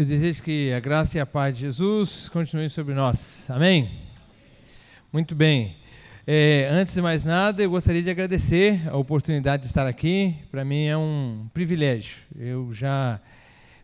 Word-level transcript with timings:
Eu 0.00 0.06
desejo 0.06 0.42
que 0.42 0.72
a 0.72 0.80
graça 0.80 1.18
e 1.18 1.20
a 1.20 1.26
paz 1.26 1.54
de 1.54 1.60
Jesus 1.60 2.26
continuem 2.30 2.70
sobre 2.70 2.94
nós. 2.94 3.50
Amém? 3.50 4.00
Muito 5.12 5.34
bem. 5.34 5.76
É, 6.26 6.70
antes 6.72 6.94
de 6.94 7.02
mais 7.02 7.22
nada, 7.22 7.62
eu 7.62 7.68
gostaria 7.68 8.02
de 8.02 8.08
agradecer 8.08 8.80
a 8.88 8.96
oportunidade 8.96 9.64
de 9.64 9.68
estar 9.68 9.86
aqui. 9.86 10.34
Para 10.50 10.64
mim 10.64 10.86
é 10.86 10.96
um 10.96 11.50
privilégio. 11.52 12.16
Eu 12.34 12.72
já 12.72 13.20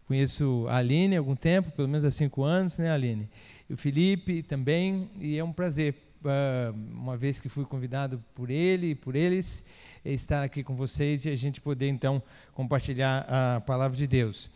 conheço 0.08 0.64
a 0.71 0.79
Aline 0.79 1.16
há 1.16 1.18
algum 1.18 1.37
tempo, 1.37 1.71
pelo 1.73 1.87
menos 1.87 2.02
há 2.02 2.11
cinco 2.11 2.45
anos, 2.45 2.79
né, 2.79 2.91
Aline? 2.91 3.29
E 3.69 3.75
o 3.75 3.77
Felipe 3.77 4.43
também, 4.43 5.11
e 5.21 5.37
é 5.37 5.45
um 5.45 5.53
prazer, 5.53 5.95
uh, 6.25 6.75
uma 6.95 7.19
vez 7.19 7.39
que 7.39 7.51
fui 7.51 7.67
convidado 7.67 8.25
por 8.35 8.48
ele 8.48 8.93
e 8.93 8.95
por 8.95 9.14
eles, 9.14 9.62
estar 10.03 10.43
aqui 10.43 10.64
com 10.64 10.75
vocês 10.75 11.27
e 11.27 11.29
a 11.29 11.37
gente 11.37 11.61
poder 11.61 11.89
então 11.89 12.23
compartilhar 12.55 13.27
a 13.29 13.61
palavra 13.61 13.95
de 13.95 14.07
Deus. 14.07 14.55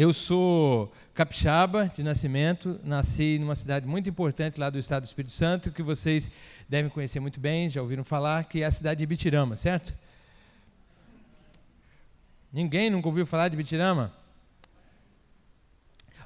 Eu 0.00 0.12
sou 0.12 0.92
capixaba 1.12 1.88
de 1.92 2.04
nascimento, 2.04 2.78
nasci 2.84 3.36
numa 3.40 3.56
cidade 3.56 3.84
muito 3.84 4.08
importante 4.08 4.60
lá 4.60 4.70
do 4.70 4.78
estado 4.78 5.02
do 5.02 5.06
Espírito 5.06 5.32
Santo, 5.32 5.72
que 5.72 5.82
vocês 5.82 6.30
devem 6.68 6.88
conhecer 6.88 7.18
muito 7.18 7.40
bem, 7.40 7.68
já 7.68 7.82
ouviram 7.82 8.04
falar, 8.04 8.44
que 8.44 8.62
é 8.62 8.66
a 8.66 8.70
cidade 8.70 9.00
de 9.00 9.06
Bitirama, 9.06 9.56
certo? 9.56 9.92
Ninguém 12.52 12.90
nunca 12.90 13.08
ouviu 13.08 13.26
falar 13.26 13.48
de 13.48 13.56
Bitirama? 13.56 14.14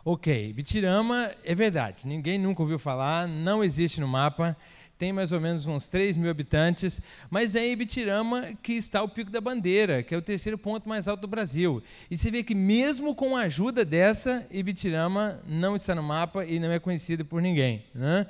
Ok, 0.05 0.53
Bitirama 0.53 1.33
é 1.43 1.55
verdade, 1.55 2.07
ninguém 2.07 2.39
nunca 2.39 2.61
ouviu 2.61 2.79
falar, 2.79 3.27
não 3.27 3.65
existe 3.65 4.03
no 4.03 4.07
mapa, 4.07 4.55
tem 5.03 5.13
mais 5.13 5.33
ou 5.33 5.41
menos 5.41 5.67
uns 5.67 5.89
3 5.89 6.17
mil 6.17 6.31
habitantes, 6.31 7.01
mas 7.29 7.57
é 7.57 7.67
em 7.67 7.73
Ibitirama 7.73 8.51
que 8.63 8.75
está 8.75 9.03
o 9.03 9.09
Pico 9.09 9.33
da 9.33 9.41
Bandeira, 9.41 10.01
que 10.01 10.15
é 10.15 10.17
o 10.17 10.23
terceiro 10.23 10.57
ponto 10.57 10.89
mais 10.89 11.09
alto 11.09 11.23
do 11.23 11.27
Brasil. 11.27 11.83
E 12.09 12.17
você 12.17 12.31
vê 12.31 12.45
que 12.45 12.55
mesmo 12.55 13.13
com 13.13 13.37
a 13.37 13.41
ajuda 13.41 13.85
dessa, 13.85 14.47
Ibitirama 14.49 15.43
não 15.45 15.75
está 15.75 15.93
no 15.93 16.05
mapa 16.05 16.45
e 16.45 16.61
não 16.61 16.71
é 16.71 16.79
conhecido 16.79 17.25
por 17.25 17.43
ninguém. 17.43 17.85
Né? 17.93 18.29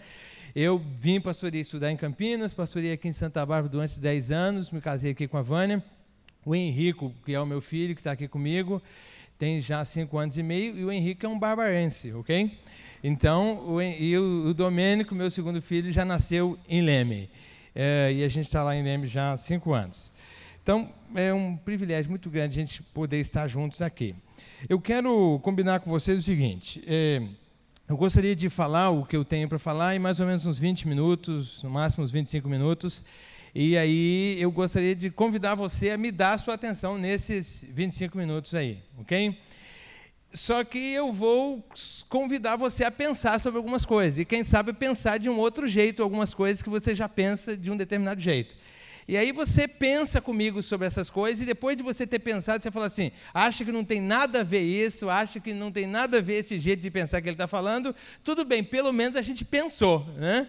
Eu 0.57 0.83
vim 0.97 1.21
pastorear 1.21 1.61
estudar 1.61 1.93
em 1.93 1.97
Campinas, 1.99 2.55
pastorei 2.55 2.93
aqui 2.93 3.07
em 3.07 3.13
Santa 3.13 3.45
Bárbara 3.45 3.69
durante 3.69 4.01
10 4.01 4.31
anos, 4.31 4.71
me 4.71 4.81
casei 4.81 5.11
aqui 5.11 5.29
com 5.29 5.37
a 5.37 5.43
Vânia. 5.43 5.85
O 6.43 6.55
Henrico, 6.55 7.13
que 7.27 7.35
é 7.35 7.41
o 7.41 7.45
meu 7.45 7.61
filho, 7.61 7.95
que 7.95 8.01
está 8.01 8.13
aqui 8.13 8.27
comigo, 8.27 8.83
tem 9.39 9.61
já 9.61 9.85
5 9.85 10.17
anos 10.17 10.39
e 10.39 10.43
meio, 10.43 10.75
e 10.79 10.87
o 10.87 10.91
Henrique 10.91 11.27
é 11.27 11.29
um 11.29 11.39
barbarense, 11.39 12.15
ok? 12.15 12.51
Então, 13.05 13.65
o, 13.67 13.83
e 13.83 14.17
o, 14.17 14.47
o 14.47 14.55
Domênico, 14.55 15.15
meu 15.15 15.31
segundo 15.31 15.61
filho, 15.61 15.91
já 15.91 16.05
nasceu 16.05 16.57
em 16.69 16.83
Leme. 16.83 17.29
É, 17.75 18.13
e 18.15 18.23
a 18.23 18.29
gente 18.29 18.47
está 18.47 18.63
lá 18.63 18.77
em 18.77 18.83
Leme 18.83 19.07
já 19.09 19.33
há 19.33 19.37
cinco 19.37 19.73
anos. 19.73 20.13
Então, 20.63 20.93
é 21.15 21.35
um 21.35 21.57
privilégio 21.57 22.09
muito 22.09 22.31
grande 22.31 22.59
a 22.59 22.63
gente 22.63 22.83
poder 22.83 23.19
estar 23.19 23.49
juntos 23.49 23.83
aqui. 23.83 24.15
Eu 24.69 24.81
quero 24.81 25.41
combinar 25.43 25.81
com 25.81 25.91
vocês 25.91 26.17
o 26.17 26.23
seguinte: 26.23 26.81
é, 26.87 27.21
eu 27.89 27.97
gostaria 27.97 28.37
de 28.37 28.49
falar 28.49 28.91
o 28.91 29.05
que 29.05 29.17
eu 29.17 29.25
tenho 29.25 29.49
para 29.49 29.59
falar 29.59 29.97
em 29.97 29.99
mais 29.99 30.21
ou 30.21 30.27
menos 30.27 30.47
uns 30.47 30.61
20 30.61 30.87
minutos, 30.87 31.61
no 31.65 31.71
máximo 31.71 32.05
uns 32.05 32.13
25 32.13 32.49
minutos. 32.49 33.05
E 33.53 33.77
aí 33.77 34.41
eu 34.41 34.51
gostaria 34.53 34.95
de 34.95 35.11
convidar 35.11 35.57
você 35.57 35.91
a 35.91 35.99
me 35.99 36.13
dar 36.13 36.39
sua 36.39 36.55
atenção 36.55 36.97
nesses 36.97 37.67
25 37.69 38.17
minutos 38.17 38.55
aí, 38.55 38.79
ok? 38.97 39.37
Só 40.35 40.65
que 40.65 40.79
eu 40.79 41.13
vou 41.13 41.63
convidar 42.09 42.57
você 42.57 42.85
a 42.85 42.91
pensar 42.91 43.39
sobre 43.39 43.59
algumas 43.59 43.85
coisas. 43.85 44.19
E 44.19 44.25
quem 44.25 44.43
sabe 44.43 44.73
pensar 44.73 45.19
de 45.19 45.29
um 45.29 45.39
outro 45.39 45.69
jeito, 45.69 46.03
algumas 46.03 46.33
coisas 46.33 46.63
que 46.63 46.71
você 46.71 46.95
já 46.95 47.09
pensa 47.09 47.57
de 47.57 47.71
um 47.71 47.77
determinado 47.77 48.21
jeito. 48.21 48.55
E 49.07 49.17
aí 49.17 49.33
você 49.33 49.67
pensa 49.67 50.21
comigo 50.21 50.63
sobre 50.63 50.87
essas 50.87 51.11
coisas, 51.11 51.43
e 51.43 51.45
depois 51.45 51.77
de 51.77 51.83
você 51.83 52.07
ter 52.07 52.21
pensado, 52.21 52.63
você 52.63 52.71
fala 52.71 52.87
assim: 52.87 53.11
acha 53.35 53.65
que 53.65 53.73
não 53.73 53.85
tem 53.85 54.01
nada 54.01 54.41
a 54.41 54.45
ver 54.45 54.63
isso, 54.63 55.11
acha 55.11 55.41
que 55.41 55.53
não 55.53 55.73
tem 55.73 55.87
nada 55.87 56.19
a 56.19 56.21
ver 56.23 56.37
esse 56.37 56.59
jeito 56.59 56.81
de 56.81 56.91
pensar 56.91 57.21
que 57.21 57.29
ele 57.29 57.35
está 57.35 57.49
falando, 57.49 57.95
tudo 58.23 58.45
bem, 58.45 58.63
pelo 58.63 58.93
menos 58.93 59.17
a 59.17 59.23
gente 59.23 59.45
pensou. 59.45 60.07
Né? 60.17 60.49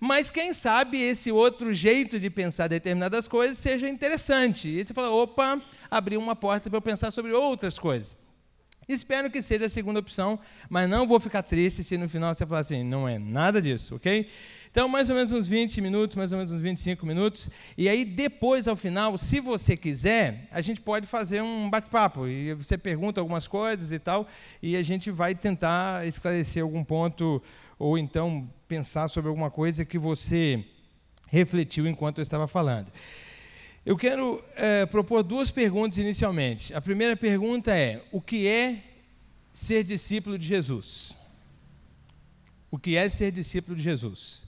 Mas 0.00 0.30
quem 0.30 0.52
sabe 0.52 1.00
esse 1.00 1.30
outro 1.30 1.72
jeito 1.72 2.18
de 2.18 2.28
pensar 2.28 2.66
determinadas 2.66 3.28
coisas 3.28 3.56
seja 3.56 3.88
interessante. 3.88 4.68
E 4.68 4.84
você 4.84 4.92
fala: 4.92 5.10
opa, 5.10 5.62
abriu 5.90 6.20
uma 6.20 6.34
porta 6.34 6.68
para 6.68 6.76
eu 6.76 6.82
pensar 6.82 7.12
sobre 7.12 7.32
outras 7.32 7.78
coisas. 7.78 8.16
Espero 8.92 9.30
que 9.30 9.40
seja 9.40 9.66
a 9.66 9.68
segunda 9.68 10.00
opção, 10.00 10.38
mas 10.68 10.88
não 10.88 11.06
vou 11.06 11.18
ficar 11.18 11.42
triste 11.42 11.82
se 11.82 11.96
no 11.96 12.08
final 12.08 12.34
você 12.34 12.46
falar 12.46 12.60
assim, 12.60 12.84
não 12.84 13.08
é 13.08 13.18
nada 13.18 13.60
disso, 13.60 13.96
ok? 13.96 14.28
Então, 14.70 14.88
mais 14.88 15.10
ou 15.10 15.16
menos 15.16 15.30
uns 15.30 15.46
20 15.46 15.82
minutos, 15.82 16.16
mais 16.16 16.32
ou 16.32 16.38
menos 16.38 16.50
uns 16.50 16.60
25 16.60 17.04
minutos. 17.04 17.50
E 17.76 17.90
aí, 17.90 18.06
depois, 18.06 18.66
ao 18.66 18.74
final, 18.74 19.18
se 19.18 19.38
você 19.38 19.76
quiser, 19.76 20.48
a 20.50 20.62
gente 20.62 20.80
pode 20.80 21.06
fazer 21.06 21.42
um 21.42 21.68
bate-papo. 21.68 22.26
E 22.26 22.54
você 22.54 22.78
pergunta 22.78 23.20
algumas 23.20 23.46
coisas 23.46 23.92
e 23.92 23.98
tal, 23.98 24.26
e 24.62 24.74
a 24.74 24.82
gente 24.82 25.10
vai 25.10 25.34
tentar 25.34 26.06
esclarecer 26.06 26.62
algum 26.62 26.82
ponto, 26.82 27.42
ou 27.78 27.98
então 27.98 28.48
pensar 28.66 29.08
sobre 29.08 29.28
alguma 29.28 29.50
coisa 29.50 29.84
que 29.84 29.98
você 29.98 30.64
refletiu 31.28 31.86
enquanto 31.86 32.18
eu 32.18 32.22
estava 32.22 32.48
falando. 32.48 32.90
Eu 33.84 33.96
quero 33.96 34.42
é, 34.54 34.86
propor 34.86 35.24
duas 35.24 35.50
perguntas 35.50 35.98
inicialmente. 35.98 36.72
A 36.72 36.80
primeira 36.80 37.16
pergunta 37.16 37.74
é: 37.74 38.04
o 38.12 38.20
que 38.20 38.46
é 38.46 38.80
ser 39.52 39.82
discípulo 39.82 40.38
de 40.38 40.46
Jesus? 40.46 41.16
O 42.70 42.78
que 42.78 42.96
é 42.96 43.08
ser 43.08 43.32
discípulo 43.32 43.76
de 43.76 43.82
Jesus? 43.82 44.44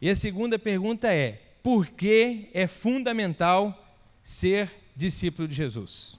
E 0.00 0.08
a 0.08 0.14
segunda 0.14 0.56
pergunta 0.56 1.12
é: 1.12 1.32
por 1.64 1.88
que 1.88 2.48
é 2.54 2.68
fundamental 2.68 3.96
ser 4.22 4.70
discípulo 4.94 5.48
de 5.48 5.54
Jesus? 5.54 6.16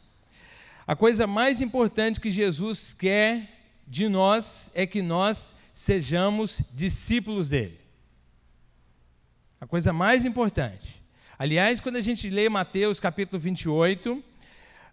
A 0.85 0.93
coisa 0.93 1.25
mais 1.25 1.61
importante 1.61 2.19
que 2.19 2.29
Jesus 2.29 2.93
quer 2.93 3.49
de 3.87 4.09
nós 4.09 4.69
é 4.75 4.85
que 4.85 5.01
nós 5.01 5.55
sejamos 5.73 6.61
discípulos 6.73 7.49
dele. 7.49 7.79
A 9.61 9.65
coisa 9.65 9.93
mais 9.93 10.25
importante. 10.25 11.04
Aliás, 11.37 11.81
quando 11.81 11.97
a 11.97 12.01
gente 12.01 12.29
lê 12.29 12.47
Mateus 12.47 12.97
capítulo 12.97 13.37
28, 13.37 14.23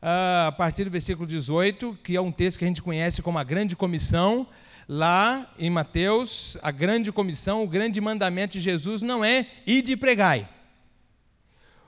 ah, 0.00 0.48
a 0.48 0.52
partir 0.52 0.82
do 0.82 0.90
versículo 0.90 1.24
18, 1.24 1.96
que 2.02 2.16
é 2.16 2.20
um 2.20 2.32
texto 2.32 2.58
que 2.58 2.64
a 2.64 2.68
gente 2.68 2.82
conhece 2.82 3.22
como 3.22 3.38
a 3.38 3.44
grande 3.44 3.76
comissão, 3.76 4.48
lá 4.88 5.54
em 5.56 5.70
Mateus, 5.70 6.58
a 6.60 6.72
grande 6.72 7.12
comissão, 7.12 7.62
o 7.62 7.68
grande 7.68 8.00
mandamento 8.00 8.54
de 8.54 8.60
Jesus 8.60 9.02
não 9.02 9.24
é 9.24 9.46
ide 9.64 9.92
e 9.92 9.96
pregai. 9.96 10.48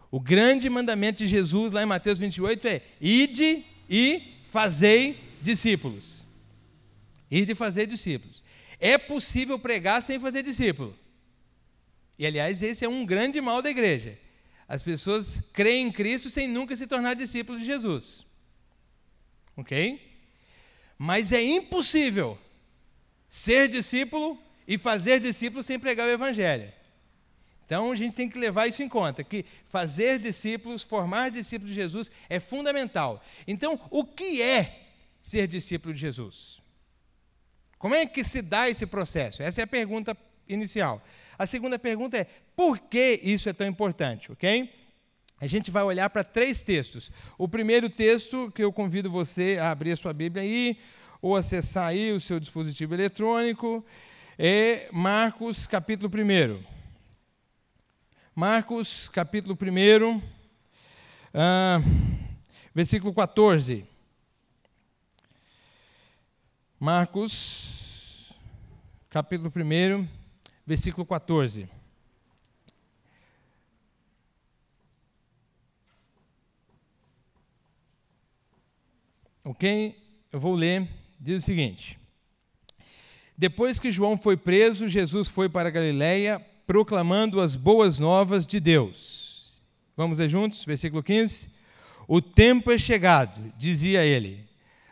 O 0.09 0.21
grande 0.21 0.71
mandamento 0.71 1.19
de 1.19 1.27
Jesus 1.27 1.73
lá 1.73 1.83
em 1.83 1.87
Mateus 1.87 2.21
28 2.21 2.69
é 2.69 2.83
ide 3.01 3.65
e 3.91 4.39
fazei 4.53 5.19
discípulos. 5.43 6.25
Ide 7.29 7.51
e 7.51 7.57
fazer 7.57 7.89
discípulos. 7.89 8.45
É 8.79 8.97
possível 8.99 9.59
pregar 9.59 10.01
sem 10.01 10.21
fazer 10.21 10.45
discípulo. 10.45 10.97
E 12.17 12.25
aliás, 12.25 12.63
esse 12.63 12.85
é 12.85 12.89
um 12.89 13.05
grande 13.05 13.41
mal 13.41 13.61
da 13.61 13.69
igreja. 13.69 14.23
As 14.69 14.83
pessoas 14.83 15.43
creem 15.53 15.89
em 15.89 15.93
Cristo 15.93 16.31
sem 16.31 16.49
nunca 16.49 16.77
se 16.77 16.87
tornar 16.87 17.15
discípulos 17.15 17.61
de 17.61 17.67
Jesus. 17.67 18.25
Ok? 19.57 20.01
Mas 20.99 21.33
é 21.33 21.43
impossível 21.43 22.39
ser 23.29 23.69
discípulo 23.69 24.39
e 24.67 24.79
fazer 24.79 25.21
discípulo 25.21 25.63
sem 25.63 25.79
pregar 25.79 26.07
o 26.07 26.11
Evangelho. 26.11 26.73
Então 27.67 27.91
a 27.91 27.97
gente 27.97 28.15
tem 28.15 28.29
que 28.29 28.39
levar 28.39 28.67
isso 28.67 28.83
em 28.83 28.89
conta, 28.89 29.25
que 29.25 29.45
fazer 29.67 30.19
discípulos, 30.19 30.83
formar 30.83 31.31
discípulos 31.31 31.75
de 31.75 31.81
Jesus 31.81 32.11
é 32.29 32.39
fundamental. 32.39 33.23
Então, 33.47 33.81
o 33.91 34.05
que 34.05 34.43
é 34.43 34.89
ser 35.21 35.49
discípulo 35.49 35.95
de 35.95 36.01
Jesus? 36.01 36.63
Como 37.79 37.95
é 37.95 38.07
que 38.07 38.23
se 38.23 38.43
dá 38.43 38.69
esse 38.69 38.87
processo? 38.87 39.43
Essa 39.43 39.63
é 39.63 39.65
a 39.65 39.67
pergunta 39.67 40.17
inicial. 40.49 41.03
A 41.39 41.47
segunda 41.47 41.79
pergunta 41.79 42.19
é: 42.19 42.27
por 42.57 42.79
que 42.79 43.21
isso 43.23 43.49
é 43.49 43.53
tão 43.53 43.67
importante? 43.67 44.31
Ok? 44.31 44.73
A 45.41 45.47
gente 45.47 45.71
vai 45.71 45.83
olhar 45.83 46.09
para 46.11 46.25
três 46.25 46.63
textos. 46.63 47.11
O 47.37 47.49
primeiro 47.49 47.91
texto 47.91 48.51
que 48.55 48.63
eu 48.63 48.73
convido 48.73 49.11
você 49.11 49.59
a 49.61 49.71
abrir 49.71 49.93
a 49.93 49.97
sua 49.97 50.13
Bíblia 50.13 50.43
aí, 50.43 50.79
ou 51.21 51.37
acessar 51.37 51.89
aí 51.89 52.13
o 52.13 52.21
seu 52.21 52.39
dispositivo 52.39 52.95
eletrônico, 52.95 53.85
é 54.39 54.89
Marcos, 54.93 55.67
capítulo 55.67 56.11
1. 56.11 56.63
Marcos, 58.35 59.09
capítulo 59.09 59.57
1, 59.61 60.23
ah, 61.33 61.79
versículo 62.75 63.13
14. 63.13 63.87
Marcos, 66.81 68.33
capítulo 69.09 69.53
1, 69.55 70.09
versículo 70.67 71.07
14. 71.07 71.74
Ok? 79.45 79.95
Eu 80.33 80.41
vou 80.41 80.55
ler. 80.55 80.89
Diz 81.21 81.43
o 81.43 81.47
seguinte: 81.47 81.99
Depois 83.37 83.79
que 83.79 83.93
João 83.93 84.17
foi 84.17 84.37
preso, 84.37 84.89
Jesus 84.89 85.29
foi 85.29 85.49
para 85.49 85.71
Galiléia 85.71 86.45
proclamando 86.67 87.41
as 87.41 87.57
boas 87.57 87.99
novas 87.99 88.47
de 88.47 88.59
Deus. 88.59 89.65
Vamos 89.97 90.19
ler 90.19 90.29
juntos? 90.29 90.65
Versículo 90.65 91.03
15. 91.03 91.49
O 92.09 92.21
tempo 92.21 92.71
é 92.73 92.79
chegado, 92.79 93.53
dizia 93.57 94.05
ele. 94.05 94.45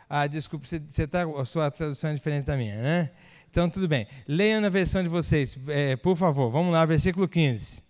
Ah, 0.09 0.27
desculpa, 0.27 0.67
você 0.67 1.07
tá, 1.07 1.23
a 1.23 1.45
sua 1.45 1.69
tradução 1.69 2.11
é 2.11 2.13
diferente 2.13 2.45
da 2.45 2.55
minha, 2.55 2.75
né? 2.81 3.11
Então, 3.49 3.69
tudo 3.69 3.87
bem. 3.87 4.07
Leiam 4.27 4.61
na 4.61 4.69
versão 4.69 5.03
de 5.03 5.09
vocês, 5.09 5.57
é, 5.67 5.95
por 5.95 6.15
favor. 6.15 6.49
Vamos 6.49 6.71
lá, 6.71 6.85
versículo 6.85 7.27
15. 7.27 7.82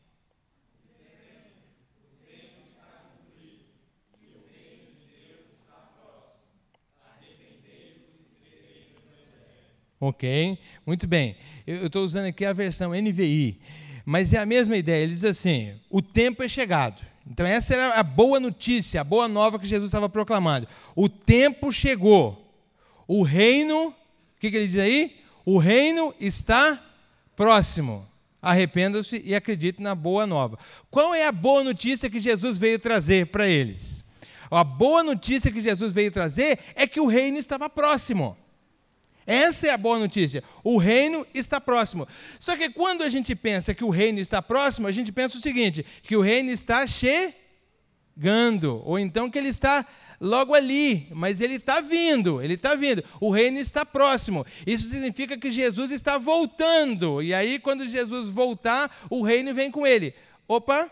Ok, 10.05 10.59
muito 10.85 11.07
bem. 11.07 11.37
Eu 11.65 11.85
estou 11.85 12.03
usando 12.03 12.25
aqui 12.25 12.43
a 12.43 12.51
versão 12.51 12.91
NVI, 12.91 13.57
mas 14.05 14.33
é 14.33 14.37
a 14.37 14.45
mesma 14.45 14.75
ideia. 14.75 15.01
Ele 15.01 15.13
diz 15.13 15.23
assim: 15.23 15.79
o 15.89 16.01
tempo 16.01 16.43
é 16.43 16.47
chegado. 16.49 17.01
Então, 17.25 17.45
essa 17.45 17.73
era 17.73 17.93
a 17.93 18.03
boa 18.03 18.37
notícia, 18.37 18.99
a 18.99 19.03
boa 19.05 19.29
nova 19.29 19.57
que 19.57 19.65
Jesus 19.65 19.87
estava 19.87 20.09
proclamando. 20.09 20.67
O 20.93 21.07
tempo 21.07 21.71
chegou. 21.71 22.53
O 23.07 23.23
reino, 23.23 23.87
o 23.87 23.93
que, 24.41 24.51
que 24.51 24.57
ele 24.57 24.67
diz 24.67 24.75
aí? 24.75 25.21
O 25.45 25.57
reino 25.57 26.13
está 26.19 26.83
próximo. 27.33 28.05
Arrependam-se 28.41 29.21
e 29.23 29.33
acreditem 29.33 29.85
na 29.85 29.95
boa 29.95 30.27
nova. 30.27 30.59
Qual 30.91 31.15
é 31.15 31.25
a 31.25 31.31
boa 31.31 31.63
notícia 31.63 32.09
que 32.09 32.19
Jesus 32.19 32.57
veio 32.57 32.77
trazer 32.77 33.27
para 33.27 33.47
eles? 33.47 34.03
A 34.51 34.65
boa 34.65 35.01
notícia 35.01 35.49
que 35.49 35.61
Jesus 35.61 35.93
veio 35.93 36.11
trazer 36.11 36.59
é 36.75 36.85
que 36.85 36.99
o 36.99 37.07
reino 37.07 37.37
estava 37.37 37.69
próximo. 37.69 38.42
Essa 39.25 39.67
é 39.67 39.69
a 39.71 39.77
boa 39.77 39.99
notícia. 39.99 40.43
O 40.63 40.77
reino 40.77 41.25
está 41.33 41.59
próximo. 41.59 42.07
Só 42.39 42.55
que 42.55 42.69
quando 42.69 43.03
a 43.03 43.09
gente 43.09 43.35
pensa 43.35 43.73
que 43.73 43.83
o 43.83 43.89
reino 43.89 44.19
está 44.19 44.41
próximo, 44.41 44.87
a 44.87 44.91
gente 44.91 45.11
pensa 45.11 45.37
o 45.37 45.41
seguinte: 45.41 45.85
que 46.01 46.15
o 46.15 46.21
reino 46.21 46.49
está 46.49 46.85
chegando, 46.87 48.81
ou 48.85 48.99
então 48.99 49.29
que 49.29 49.37
ele 49.37 49.49
está 49.49 49.85
logo 50.19 50.53
ali, 50.53 51.07
mas 51.11 51.41
ele 51.41 51.55
está 51.55 51.81
vindo, 51.81 52.41
ele 52.41 52.53
está 52.53 52.75
vindo. 52.75 53.03
O 53.19 53.29
reino 53.29 53.59
está 53.59 53.85
próximo. 53.85 54.45
Isso 54.65 54.87
significa 54.87 55.37
que 55.37 55.51
Jesus 55.51 55.91
está 55.91 56.17
voltando. 56.17 57.21
E 57.21 57.33
aí, 57.33 57.59
quando 57.59 57.87
Jesus 57.87 58.29
voltar, 58.29 58.95
o 59.09 59.21
reino 59.21 59.53
vem 59.53 59.69
com 59.69 59.85
ele. 59.85 60.13
Opa! 60.47 60.89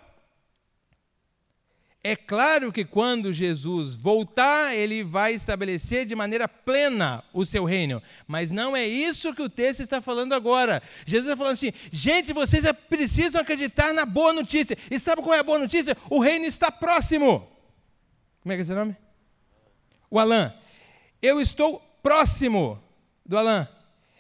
É 2.04 2.16
claro 2.16 2.72
que 2.72 2.84
quando 2.84 3.32
Jesus 3.32 3.96
voltar, 3.96 4.76
ele 4.76 5.04
vai 5.04 5.34
estabelecer 5.34 6.04
de 6.04 6.16
maneira 6.16 6.48
plena 6.48 7.24
o 7.32 7.46
seu 7.46 7.64
reino. 7.64 8.02
Mas 8.28 8.52
não 8.52 8.76
é 8.76 8.88
isso 8.88 9.36
que 9.36 9.42
o 9.44 9.50
texto 9.50 9.82
está 9.82 10.02
falando 10.02 10.34
agora. 10.34 10.82
Jesus 11.06 11.28
está 11.28 11.38
falando 11.38 11.54
assim: 11.54 11.72
gente, 11.92 12.34
vocês 12.34 12.64
precisam 12.90 13.40
acreditar 13.40 13.94
na 13.94 14.04
boa 14.04 14.34
notícia. 14.34 14.76
E 14.90 14.98
sabe 14.98 15.22
qual 15.22 15.36
é 15.36 15.40
a 15.40 15.44
boa 15.44 15.60
notícia? 15.60 15.96
O 16.10 16.20
reino 16.20 16.46
está 16.46 16.72
próximo. 16.72 17.48
Como 18.42 18.52
é 18.52 18.56
que 18.56 18.64
é 18.64 18.66
seu 18.66 18.76
nome? 18.76 18.98
O 20.10 20.18
Alain. 20.18 20.52
Eu 21.22 21.40
estou 21.40 21.80
próximo 22.02 22.84
do 23.24 23.38
Alain. 23.38 23.68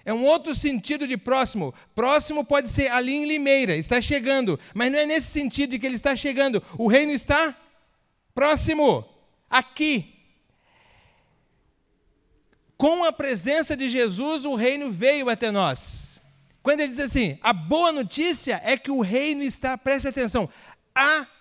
É 0.05 0.13
um 0.13 0.23
outro 0.23 0.53
sentido 0.53 1.07
de 1.07 1.17
próximo. 1.17 1.73
Próximo 1.95 2.45
pode 2.45 2.69
ser 2.69 2.91
ali 2.91 3.13
em 3.13 3.25
Limeira, 3.25 3.75
está 3.75 3.99
chegando. 3.99 4.59
Mas 4.73 4.91
não 4.91 4.99
é 4.99 5.05
nesse 5.05 5.27
sentido 5.27 5.71
de 5.71 5.79
que 5.79 5.85
ele 5.85 5.95
está 5.95 6.15
chegando. 6.15 6.61
O 6.77 6.87
reino 6.87 7.11
está 7.11 7.55
Próximo, 8.33 9.07
aqui. 9.49 10.17
Com 12.77 13.03
a 13.03 13.11
presença 13.13 13.75
de 13.77 13.89
Jesus, 13.89 14.45
o 14.45 14.55
reino 14.55 14.91
veio 14.91 15.29
até 15.29 15.51
nós. 15.51 16.19
Quando 16.63 16.79
ele 16.81 16.89
diz 16.89 16.99
assim, 16.99 17.37
a 17.41 17.53
boa 17.53 17.91
notícia 17.91 18.61
é 18.63 18.77
que 18.77 18.91
o 18.91 19.01
reino 19.01 19.43
está, 19.43 19.77
preste 19.77 20.07
atenção, 20.07 20.49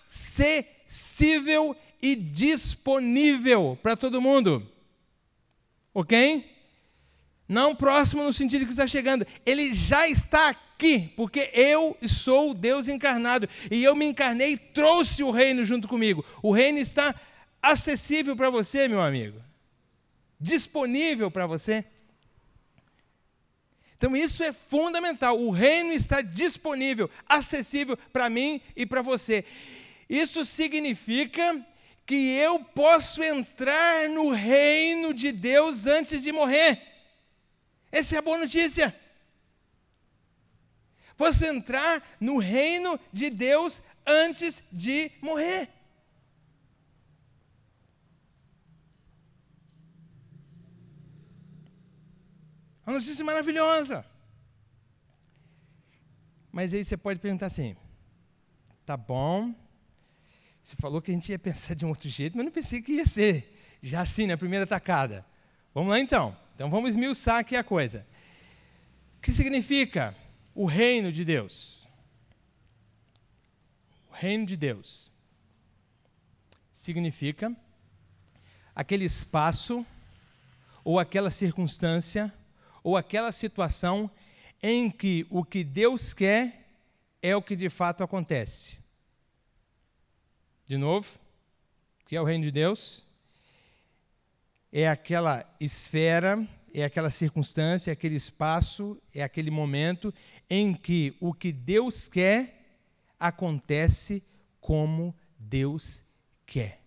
acessível 0.06 1.76
e 2.00 2.16
disponível 2.16 3.78
para 3.82 3.96
todo 3.96 4.20
mundo. 4.20 4.70
Ok? 5.92 6.50
Não 7.48 7.74
próximo 7.74 8.22
no 8.22 8.32
sentido 8.32 8.64
que 8.64 8.70
está 8.70 8.86
chegando. 8.86 9.26
Ele 9.44 9.74
já 9.74 10.08
está 10.08 10.54
aqui, 10.80 11.12
porque 11.14 11.50
eu 11.52 11.94
sou 12.08 12.54
Deus 12.54 12.88
encarnado. 12.88 13.46
E 13.70 13.84
eu 13.84 13.94
me 13.94 14.06
encarnei 14.06 14.52
e 14.52 14.56
trouxe 14.56 15.22
o 15.22 15.30
reino 15.30 15.62
junto 15.62 15.86
comigo. 15.86 16.24
O 16.42 16.50
reino 16.50 16.78
está 16.78 17.14
acessível 17.62 18.34
para 18.34 18.48
você, 18.48 18.88
meu 18.88 19.00
amigo. 19.00 19.38
Disponível 20.40 21.30
para 21.30 21.46
você. 21.46 21.84
Então 23.98 24.16
isso 24.16 24.42
é 24.42 24.52
fundamental. 24.54 25.38
O 25.38 25.50
reino 25.50 25.92
está 25.92 26.22
disponível, 26.22 27.10
acessível 27.28 27.98
para 28.10 28.30
mim 28.30 28.62
e 28.74 28.86
para 28.86 29.02
você. 29.02 29.44
Isso 30.08 30.44
significa 30.46 31.64
que 32.06 32.30
eu 32.36 32.58
posso 32.60 33.22
entrar 33.22 34.08
no 34.08 34.30
reino 34.30 35.12
de 35.12 35.30
Deus 35.30 35.86
antes 35.86 36.22
de 36.22 36.32
morrer. 36.32 36.80
Essa 37.92 38.16
é 38.16 38.18
a 38.18 38.22
boa 38.22 38.38
notícia. 38.38 38.98
Posso 41.20 41.44
entrar 41.44 42.02
no 42.18 42.38
reino 42.38 42.98
de 43.12 43.28
Deus 43.28 43.82
antes 44.06 44.62
de 44.72 45.12
morrer. 45.20 45.68
Uma 52.86 52.94
notícia 52.94 53.22
maravilhosa. 53.22 54.02
Mas 56.50 56.72
aí 56.72 56.82
você 56.82 56.96
pode 56.96 57.20
perguntar 57.20 57.48
assim: 57.48 57.76
tá 58.86 58.96
bom, 58.96 59.54
você 60.62 60.74
falou 60.76 61.02
que 61.02 61.10
a 61.10 61.14
gente 61.14 61.30
ia 61.30 61.38
pensar 61.38 61.74
de 61.74 61.84
um 61.84 61.90
outro 61.90 62.08
jeito, 62.08 62.34
mas 62.34 62.46
não 62.46 62.50
pensei 62.50 62.80
que 62.80 62.92
ia 62.92 63.04
ser 63.04 63.78
já 63.82 64.00
assim 64.00 64.26
na 64.26 64.38
primeira 64.38 64.66
tacada. 64.66 65.26
Vamos 65.74 65.90
lá 65.90 66.00
então. 66.00 66.34
Então 66.54 66.70
vamos 66.70 66.88
esmiuçar 66.88 67.40
aqui 67.40 67.56
a 67.56 67.62
coisa. 67.62 68.06
O 69.18 69.20
que 69.20 69.32
significa 69.32 70.16
o 70.54 70.64
reino 70.64 71.12
de 71.12 71.24
Deus? 71.24 71.86
O 74.08 74.12
reino 74.12 74.46
de 74.46 74.56
Deus 74.56 75.10
significa 76.72 77.54
aquele 78.74 79.04
espaço, 79.04 79.86
ou 80.82 80.98
aquela 80.98 81.30
circunstância, 81.30 82.32
ou 82.82 82.96
aquela 82.96 83.32
situação 83.32 84.10
em 84.62 84.90
que 84.90 85.26
o 85.30 85.44
que 85.44 85.62
Deus 85.62 86.14
quer 86.14 86.66
é 87.20 87.36
o 87.36 87.42
que 87.42 87.54
de 87.54 87.68
fato 87.68 88.02
acontece. 88.02 88.78
De 90.66 90.76
novo, 90.76 91.18
o 92.02 92.06
que 92.06 92.16
é 92.16 92.20
o 92.20 92.24
reino 92.24 92.44
de 92.44 92.50
Deus? 92.50 93.06
é 94.72 94.88
aquela 94.88 95.44
esfera, 95.58 96.46
é 96.74 96.84
aquela 96.84 97.10
circunstância, 97.10 97.90
é 97.90 97.92
aquele 97.92 98.16
espaço, 98.16 99.00
é 99.14 99.22
aquele 99.22 99.50
momento 99.50 100.12
em 100.48 100.74
que 100.74 101.16
o 101.20 101.32
que 101.32 101.52
Deus 101.52 102.08
quer 102.08 102.78
acontece 103.18 104.22
como 104.60 105.14
Deus 105.38 106.04
quer. 106.46 106.80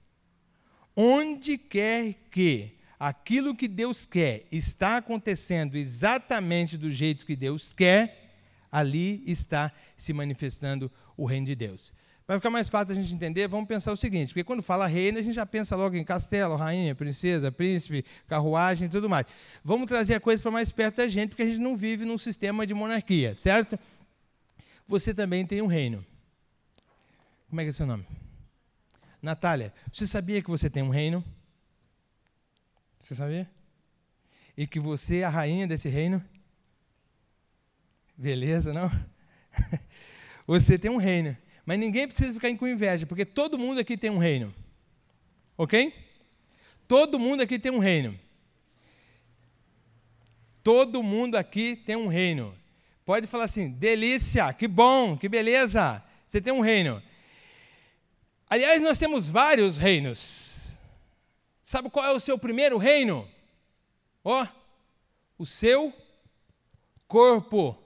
Onde 0.95 1.57
quer 1.57 2.13
que 2.29 2.77
aquilo 2.99 3.55
que 3.55 3.67
Deus 3.67 4.05
quer 4.05 4.45
está 4.51 4.97
acontecendo 4.97 5.75
exatamente 5.75 6.77
do 6.77 6.91
jeito 6.91 7.25
que 7.25 7.35
Deus 7.35 7.73
quer, 7.73 8.35
ali 8.71 9.23
está 9.25 9.71
se 9.97 10.13
manifestando 10.13 10.91
o 11.17 11.25
reino 11.25 11.47
de 11.47 11.55
Deus. 11.55 11.93
Para 12.25 12.37
ficar 12.37 12.49
mais 12.49 12.69
fácil 12.69 12.93
a 12.93 12.95
gente 12.95 13.13
entender, 13.13 13.47
vamos 13.47 13.67
pensar 13.67 13.91
o 13.91 13.97
seguinte: 13.97 14.29
porque 14.29 14.43
quando 14.43 14.63
fala 14.63 14.87
reino, 14.87 15.19
a 15.19 15.21
gente 15.21 15.35
já 15.35 15.45
pensa 15.45 15.75
logo 15.75 15.95
em 15.95 16.03
castelo, 16.03 16.55
rainha, 16.55 16.95
princesa, 16.95 17.51
príncipe, 17.51 18.05
carruagem 18.27 18.87
e 18.87 18.89
tudo 18.89 19.09
mais. 19.09 19.25
Vamos 19.63 19.87
trazer 19.87 20.15
a 20.15 20.19
coisa 20.19 20.41
para 20.41 20.51
mais 20.51 20.71
perto 20.71 20.97
da 20.97 21.07
gente, 21.07 21.29
porque 21.29 21.43
a 21.43 21.45
gente 21.45 21.59
não 21.59 21.75
vive 21.75 22.05
num 22.05 22.17
sistema 22.17 22.65
de 22.65 22.73
monarquia, 22.73 23.35
certo? 23.35 23.77
Você 24.87 25.13
também 25.13 25.45
tem 25.45 25.61
um 25.61 25.67
reino. 25.67 26.05
Como 27.49 27.59
é 27.59 27.65
que 27.65 27.69
é 27.69 27.73
seu 27.73 27.85
nome? 27.85 28.05
Natália, 29.21 29.73
você 29.91 30.07
sabia 30.07 30.41
que 30.41 30.49
você 30.49 30.69
tem 30.69 30.81
um 30.81 30.89
reino? 30.89 31.23
Você 32.99 33.15
sabia? 33.15 33.49
E 34.55 34.65
que 34.65 34.79
você 34.79 35.17
é 35.17 35.23
a 35.23 35.29
rainha 35.29 35.67
desse 35.67 35.89
reino? 35.89 36.23
Beleza, 38.17 38.71
não? 38.71 38.89
Você 40.45 40.77
tem 40.77 40.91
um 40.91 40.97
reino. 40.97 41.35
Mas 41.65 41.79
ninguém 41.79 42.07
precisa 42.07 42.33
ficar 42.33 42.55
com 42.57 42.67
inveja, 42.67 43.05
porque 43.05 43.25
todo 43.25 43.57
mundo 43.57 43.79
aqui 43.79 43.97
tem 43.97 44.09
um 44.09 44.17
reino. 44.17 44.53
Ok? 45.57 45.93
Todo 46.87 47.17
mundo 47.17 47.41
aqui 47.41 47.57
tem 47.57 47.71
um 47.71 47.79
reino. 47.79 48.19
Todo 50.63 51.03
mundo 51.03 51.35
aqui 51.35 51.75
tem 51.75 51.95
um 51.95 52.07
reino. 52.07 52.57
Pode 53.05 53.27
falar 53.27 53.45
assim: 53.45 53.69
delícia, 53.71 54.51
que 54.53 54.67
bom, 54.67 55.17
que 55.17 55.27
beleza, 55.27 56.03
você 56.25 56.41
tem 56.41 56.53
um 56.53 56.61
reino. 56.61 57.01
Aliás, 58.49 58.81
nós 58.81 58.97
temos 58.97 59.27
vários 59.27 59.77
reinos. 59.77 60.77
Sabe 61.63 61.89
qual 61.89 62.05
é 62.05 62.11
o 62.11 62.19
seu 62.19 62.37
primeiro 62.37 62.77
reino? 62.77 63.27
Ó, 64.23 64.43
oh, 64.43 64.47
o 65.37 65.45
seu 65.45 65.93
corpo. 67.07 67.82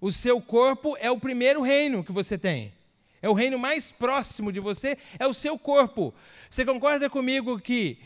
O 0.00 0.12
seu 0.12 0.40
corpo 0.40 0.96
é 0.98 1.10
o 1.10 1.18
primeiro 1.18 1.62
reino 1.62 2.04
que 2.04 2.12
você 2.12 2.36
tem. 2.36 2.74
É 3.22 3.28
o 3.28 3.32
reino 3.32 3.58
mais 3.58 3.90
próximo 3.90 4.52
de 4.52 4.60
você, 4.60 4.96
é 5.18 5.26
o 5.26 5.34
seu 5.34 5.58
corpo. 5.58 6.14
Você 6.50 6.64
concorda 6.64 7.08
comigo 7.08 7.58
que 7.58 7.98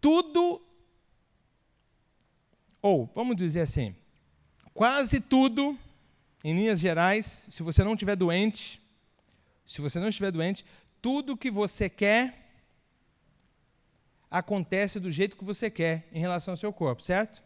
tudo, 0.00 0.62
ou 2.80 3.10
vamos 3.14 3.36
dizer 3.36 3.60
assim, 3.60 3.94
quase 4.72 5.20
tudo, 5.20 5.78
em 6.42 6.54
linhas 6.54 6.80
gerais, 6.80 7.46
se 7.50 7.62
você 7.62 7.84
não 7.84 7.92
estiver 7.92 8.16
doente, 8.16 8.80
se 9.66 9.80
você 9.80 9.98
não 10.00 10.08
estiver 10.08 10.30
doente, 10.30 10.64
tudo 11.02 11.36
que 11.36 11.50
você 11.50 11.88
quer 11.90 12.46
acontece 14.30 14.98
do 14.98 15.10
jeito 15.12 15.36
que 15.36 15.44
você 15.44 15.70
quer 15.70 16.08
em 16.12 16.20
relação 16.20 16.52
ao 16.52 16.58
seu 16.58 16.72
corpo, 16.72 17.02
certo? 17.02 17.42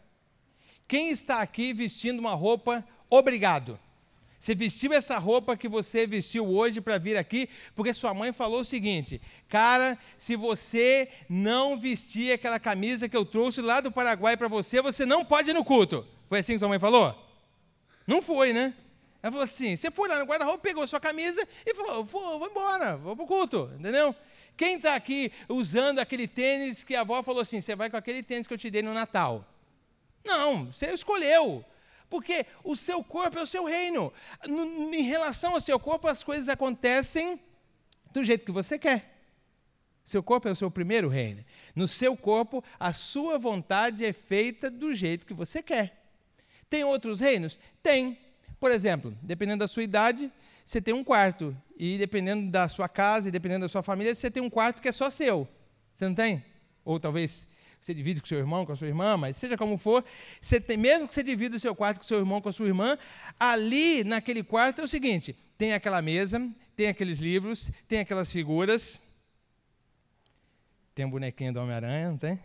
Quem 0.87 1.09
está 1.09 1.41
aqui 1.41 1.73
vestindo 1.73 2.19
uma 2.19 2.33
roupa 2.33 2.85
obrigado? 3.17 3.79
Você 4.39 4.53
vestiu 4.53 4.91
essa 4.91 5.17
roupa 5.17 5.55
que 5.55 5.69
você 5.69 6.05
vestiu 6.05 6.45
hoje 6.45 6.81
para 6.81 6.97
vir 6.97 7.15
aqui, 7.15 7.47
porque 7.73 7.93
sua 7.93 8.13
mãe 8.13 8.33
falou 8.33 8.59
o 8.59 8.65
seguinte: 8.65 9.21
cara, 9.47 9.97
se 10.17 10.35
você 10.35 11.07
não 11.29 11.79
vestir 11.79 12.33
aquela 12.33 12.59
camisa 12.59 13.07
que 13.07 13.15
eu 13.15 13.25
trouxe 13.25 13.61
lá 13.61 13.79
do 13.79 13.89
Paraguai 13.89 14.35
para 14.35 14.49
você, 14.49 14.81
você 14.81 15.05
não 15.05 15.23
pode 15.23 15.51
ir 15.51 15.53
no 15.53 15.63
culto. 15.63 16.05
Foi 16.27 16.39
assim 16.39 16.53
que 16.53 16.59
sua 16.59 16.67
mãe 16.67 16.77
falou? 16.77 17.17
Não 18.05 18.21
foi, 18.21 18.51
né? 18.51 18.73
Ela 19.21 19.31
falou 19.31 19.45
assim: 19.45 19.77
você 19.77 19.89
foi 19.89 20.09
lá 20.09 20.19
no 20.19 20.25
guarda-roupa, 20.25 20.59
pegou 20.59 20.85
sua 20.85 20.99
camisa 20.99 21.47
e 21.65 21.73
falou: 21.73 22.03
vou, 22.03 22.39
vou 22.39 22.49
embora, 22.49 22.97
vou 22.97 23.13
o 23.13 23.25
culto, 23.25 23.71
entendeu? 23.79 24.13
Quem 24.57 24.75
está 24.75 24.93
aqui 24.93 25.31
usando 25.47 25.99
aquele 25.99 26.27
tênis 26.27 26.83
que 26.83 26.97
a 26.97 27.01
avó 27.01 27.23
falou 27.23 27.41
assim: 27.43 27.61
você 27.61 27.77
vai 27.77 27.89
com 27.89 27.95
aquele 27.95 28.21
tênis 28.21 28.45
que 28.45 28.53
eu 28.53 28.57
te 28.57 28.69
dei 28.69 28.81
no 28.81 28.93
Natal? 28.93 29.47
Não, 30.25 30.65
você 30.65 30.87
escolheu. 30.87 31.63
Porque 32.13 32.45
o 32.63 32.75
seu 32.75 33.03
corpo 33.03 33.39
é 33.39 33.41
o 33.41 33.47
seu 33.47 33.65
reino. 33.65 34.13
No, 34.47 34.93
em 34.93 35.01
relação 35.01 35.55
ao 35.55 35.59
seu 35.59 35.79
corpo, 35.79 36.07
as 36.07 36.23
coisas 36.23 36.47
acontecem 36.47 37.39
do 38.13 38.23
jeito 38.23 38.45
que 38.45 38.51
você 38.51 38.77
quer. 38.77 39.25
Seu 40.05 40.21
corpo 40.21 40.47
é 40.47 40.51
o 40.51 40.55
seu 40.55 40.69
primeiro 40.69 41.09
reino. 41.09 41.43
No 41.75 41.87
seu 41.87 42.15
corpo, 42.15 42.63
a 42.79 42.93
sua 42.93 43.39
vontade 43.39 44.05
é 44.05 44.13
feita 44.13 44.69
do 44.69 44.93
jeito 44.93 45.25
que 45.25 45.33
você 45.33 45.63
quer. 45.63 46.05
Tem 46.69 46.83
outros 46.83 47.19
reinos? 47.19 47.59
Tem. 47.81 48.15
Por 48.59 48.69
exemplo, 48.69 49.17
dependendo 49.23 49.61
da 49.61 49.67
sua 49.67 49.81
idade, 49.81 50.31
você 50.63 50.79
tem 50.79 50.93
um 50.93 51.03
quarto. 51.03 51.57
E 51.75 51.97
dependendo 51.97 52.51
da 52.51 52.69
sua 52.69 52.87
casa 52.87 53.27
e 53.27 53.31
dependendo 53.31 53.65
da 53.65 53.69
sua 53.69 53.81
família, 53.81 54.13
você 54.13 54.29
tem 54.29 54.43
um 54.43 54.51
quarto 54.51 54.83
que 54.83 54.87
é 54.87 54.91
só 54.91 55.09
seu. 55.09 55.47
Você 55.95 56.07
não 56.07 56.13
tem? 56.13 56.45
Ou 56.85 56.99
talvez 56.99 57.47
você 57.85 57.93
divide 57.93 58.21
com 58.21 58.27
seu 58.27 58.39
irmão, 58.39 58.65
com 58.65 58.71
a 58.71 58.75
sua 58.75 58.87
irmã, 58.87 59.17
mas 59.17 59.35
seja 59.35 59.57
como 59.57 59.77
for, 59.77 60.03
você 60.39 60.59
tem, 60.59 60.77
mesmo 60.77 61.07
que 61.07 61.13
você 61.13 61.21
divida 61.21 61.57
o 61.57 61.59
seu 61.59 61.75
quarto 61.75 61.97
com 61.97 62.03
seu 62.03 62.17
irmão, 62.17 62.39
com 62.41 62.49
a 62.49 62.53
sua 62.53 62.67
irmã, 62.67 62.97
ali 63.39 64.03
naquele 64.03 64.43
quarto 64.43 64.81
é 64.81 64.83
o 64.83 64.87
seguinte: 64.87 65.35
tem 65.57 65.73
aquela 65.73 66.01
mesa, 66.01 66.49
tem 66.75 66.87
aqueles 66.87 67.19
livros, 67.19 67.69
tem 67.87 67.99
aquelas 67.99 68.31
figuras. 68.31 68.99
Tem 70.95 71.05
um 71.05 71.09
bonequinho 71.09 71.51
do 71.51 71.59
Homem-Aranha, 71.59 72.09
não 72.11 72.17
tem? 72.17 72.39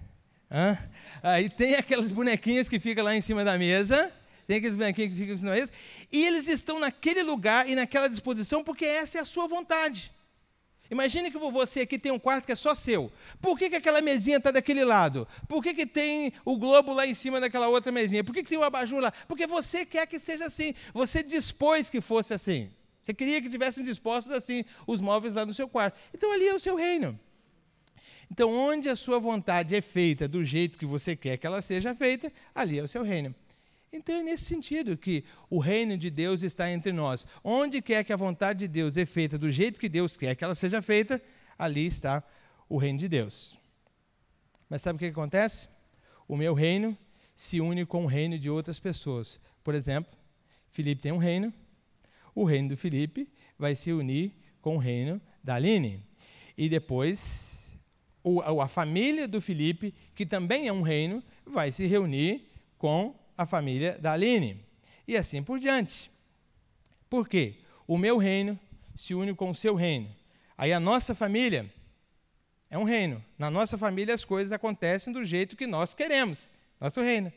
Hã? 0.50 0.78
Aí 1.22 1.50
tem 1.50 1.74
aquelas 1.74 2.10
bonequinhas 2.10 2.68
que 2.68 2.80
ficam 2.80 3.04
lá 3.04 3.14
em 3.14 3.20
cima 3.20 3.44
da 3.44 3.58
mesa 3.58 4.10
tem 4.48 4.56
aqueles 4.56 4.76
bonequinhos 4.76 5.12
que 5.12 5.18
ficam 5.18 5.34
ensinando 5.34 5.58
eles, 5.58 5.72
e 6.10 6.26
eles 6.26 6.48
estão 6.48 6.80
naquele 6.80 7.22
lugar 7.22 7.68
e 7.68 7.74
naquela 7.74 8.08
disposição 8.08 8.64
porque 8.64 8.86
essa 8.86 9.18
é 9.18 9.20
a 9.20 9.24
sua 9.26 9.46
vontade. 9.46 10.10
Imagine 10.90 11.30
que 11.30 11.38
você 11.38 11.80
aqui 11.80 11.98
tem 11.98 12.10
um 12.10 12.18
quarto 12.18 12.46
que 12.46 12.52
é 12.52 12.56
só 12.56 12.74
seu. 12.74 13.12
Por 13.40 13.58
que, 13.58 13.68
que 13.68 13.76
aquela 13.76 14.00
mesinha 14.00 14.38
está 14.38 14.50
daquele 14.50 14.84
lado? 14.84 15.28
Por 15.46 15.62
que, 15.62 15.74
que 15.74 15.86
tem 15.86 16.32
o 16.44 16.56
globo 16.56 16.92
lá 16.92 17.06
em 17.06 17.14
cima 17.14 17.40
daquela 17.40 17.68
outra 17.68 17.92
mesinha? 17.92 18.24
Por 18.24 18.34
que, 18.34 18.42
que 18.42 18.48
tem 18.48 18.58
o 18.58 18.64
abajur 18.64 19.00
lá? 19.00 19.12
Porque 19.26 19.46
você 19.46 19.84
quer 19.84 20.06
que 20.06 20.18
seja 20.18 20.46
assim. 20.46 20.72
Você 20.94 21.22
dispôs 21.22 21.90
que 21.90 22.00
fosse 22.00 22.32
assim. 22.32 22.70
Você 23.02 23.12
queria 23.12 23.40
que 23.42 23.48
tivessem 23.48 23.84
dispostos 23.84 24.32
assim 24.32 24.64
os 24.86 25.00
móveis 25.00 25.34
lá 25.34 25.44
no 25.44 25.52
seu 25.52 25.68
quarto. 25.68 25.98
Então 26.14 26.32
ali 26.32 26.48
é 26.48 26.54
o 26.54 26.60
seu 26.60 26.74
reino. 26.74 27.18
Então, 28.30 28.52
onde 28.52 28.88
a 28.90 28.96
sua 28.96 29.18
vontade 29.18 29.74
é 29.74 29.80
feita 29.80 30.28
do 30.28 30.44
jeito 30.44 30.78
que 30.78 30.84
você 30.84 31.16
quer 31.16 31.38
que 31.38 31.46
ela 31.46 31.62
seja 31.62 31.94
feita, 31.94 32.30
ali 32.54 32.78
é 32.78 32.82
o 32.82 32.88
seu 32.88 33.02
reino. 33.02 33.34
Então 33.92 34.14
é 34.14 34.22
nesse 34.22 34.44
sentido 34.44 34.96
que 34.96 35.24
o 35.48 35.58
reino 35.58 35.96
de 35.96 36.10
Deus 36.10 36.42
está 36.42 36.70
entre 36.70 36.92
nós. 36.92 37.26
Onde 37.42 37.80
quer 37.80 38.04
que 38.04 38.12
a 38.12 38.16
vontade 38.16 38.60
de 38.60 38.68
Deus 38.68 38.96
é 38.96 39.06
feita 39.06 39.38
do 39.38 39.50
jeito 39.50 39.80
que 39.80 39.88
Deus 39.88 40.16
quer 40.16 40.34
que 40.34 40.44
ela 40.44 40.54
seja 40.54 40.82
feita, 40.82 41.20
ali 41.58 41.86
está 41.86 42.22
o 42.68 42.76
reino 42.76 42.98
de 42.98 43.08
Deus. 43.08 43.58
Mas 44.68 44.82
sabe 44.82 44.96
o 44.96 44.98
que 44.98 45.06
acontece? 45.06 45.68
O 46.26 46.36
meu 46.36 46.52
reino 46.52 46.96
se 47.34 47.60
une 47.60 47.86
com 47.86 48.04
o 48.04 48.06
reino 48.06 48.38
de 48.38 48.50
outras 48.50 48.78
pessoas. 48.78 49.40
Por 49.64 49.74
exemplo, 49.74 50.12
Felipe 50.70 51.00
tem 51.00 51.12
um 51.12 51.18
reino, 51.18 51.52
o 52.34 52.44
reino 52.44 52.70
do 52.70 52.76
Felipe 52.76 53.32
vai 53.58 53.74
se 53.74 53.92
unir 53.92 54.34
com 54.60 54.76
o 54.76 54.78
reino 54.78 55.20
da 55.42 55.54
Aline. 55.54 56.04
E 56.56 56.68
depois, 56.68 57.78
a 58.54 58.68
família 58.68 59.26
do 59.26 59.40
Felipe, 59.40 59.94
que 60.14 60.26
também 60.26 60.68
é 60.68 60.72
um 60.72 60.82
reino, 60.82 61.22
vai 61.46 61.72
se 61.72 61.86
reunir 61.86 62.50
com 62.76 63.17
a 63.38 63.46
família 63.46 63.96
da 64.00 64.12
Aline. 64.12 64.60
E 65.06 65.16
assim 65.16 65.42
por 65.42 65.60
diante. 65.60 66.10
Por 67.08 67.28
quê? 67.28 67.54
O 67.86 67.96
meu 67.96 68.18
reino 68.18 68.58
se 68.96 69.14
une 69.14 69.32
com 69.32 69.50
o 69.50 69.54
seu 69.54 69.76
reino. 69.76 70.14
Aí 70.58 70.72
a 70.72 70.80
nossa 70.80 71.14
família 71.14 71.64
é 72.68 72.76
um 72.76 72.82
reino. 72.82 73.24
Na 73.38 73.48
nossa 73.48 73.78
família 73.78 74.12
as 74.12 74.24
coisas 74.24 74.50
acontecem 74.50 75.12
do 75.12 75.24
jeito 75.24 75.56
que 75.56 75.66
nós 75.66 75.94
queremos. 75.94 76.50
Nosso 76.80 77.00
reino. 77.00 77.32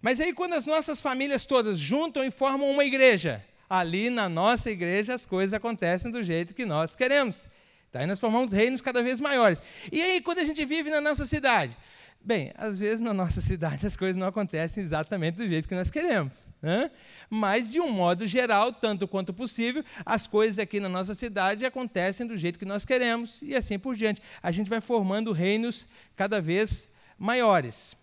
Mas 0.00 0.20
aí 0.20 0.32
quando 0.32 0.54
as 0.54 0.64
nossas 0.64 1.00
famílias 1.00 1.44
todas 1.44 1.76
juntam 1.76 2.24
e 2.24 2.30
formam 2.30 2.70
uma 2.70 2.84
igreja, 2.84 3.44
ali 3.68 4.08
na 4.08 4.28
nossa 4.28 4.70
igreja 4.70 5.12
as 5.12 5.26
coisas 5.26 5.52
acontecem 5.52 6.10
do 6.10 6.22
jeito 6.22 6.54
que 6.54 6.64
nós 6.64 6.94
queremos. 6.94 7.48
Tá? 7.90 7.98
Aí 8.00 8.06
nós 8.06 8.20
formamos 8.20 8.52
reinos 8.52 8.80
cada 8.80 9.02
vez 9.02 9.20
maiores. 9.20 9.60
E 9.90 10.00
aí 10.00 10.20
quando 10.20 10.38
a 10.38 10.44
gente 10.44 10.64
vive 10.64 10.88
na 10.88 11.00
nossa 11.00 11.26
cidade, 11.26 11.76
Bem, 12.22 12.52
às 12.56 12.78
vezes 12.78 13.00
na 13.00 13.14
nossa 13.14 13.40
cidade 13.42 13.86
as 13.86 13.96
coisas 13.96 14.16
não 14.16 14.26
acontecem 14.26 14.82
exatamente 14.82 15.36
do 15.36 15.48
jeito 15.48 15.68
que 15.68 15.74
nós 15.74 15.90
queremos. 15.90 16.50
Né? 16.60 16.90
Mas, 17.28 17.70
de 17.70 17.80
um 17.80 17.90
modo 17.90 18.26
geral, 18.26 18.72
tanto 18.72 19.08
quanto 19.08 19.32
possível, 19.32 19.84
as 20.04 20.26
coisas 20.26 20.58
aqui 20.58 20.80
na 20.80 20.88
nossa 20.88 21.14
cidade 21.14 21.64
acontecem 21.64 22.26
do 22.26 22.36
jeito 22.36 22.58
que 22.58 22.64
nós 22.64 22.84
queremos 22.84 23.40
e 23.40 23.54
assim 23.54 23.78
por 23.78 23.96
diante. 23.96 24.20
A 24.42 24.50
gente 24.50 24.68
vai 24.68 24.80
formando 24.80 25.32
reinos 25.32 25.88
cada 26.16 26.40
vez 26.40 26.90
maiores. 27.18 27.96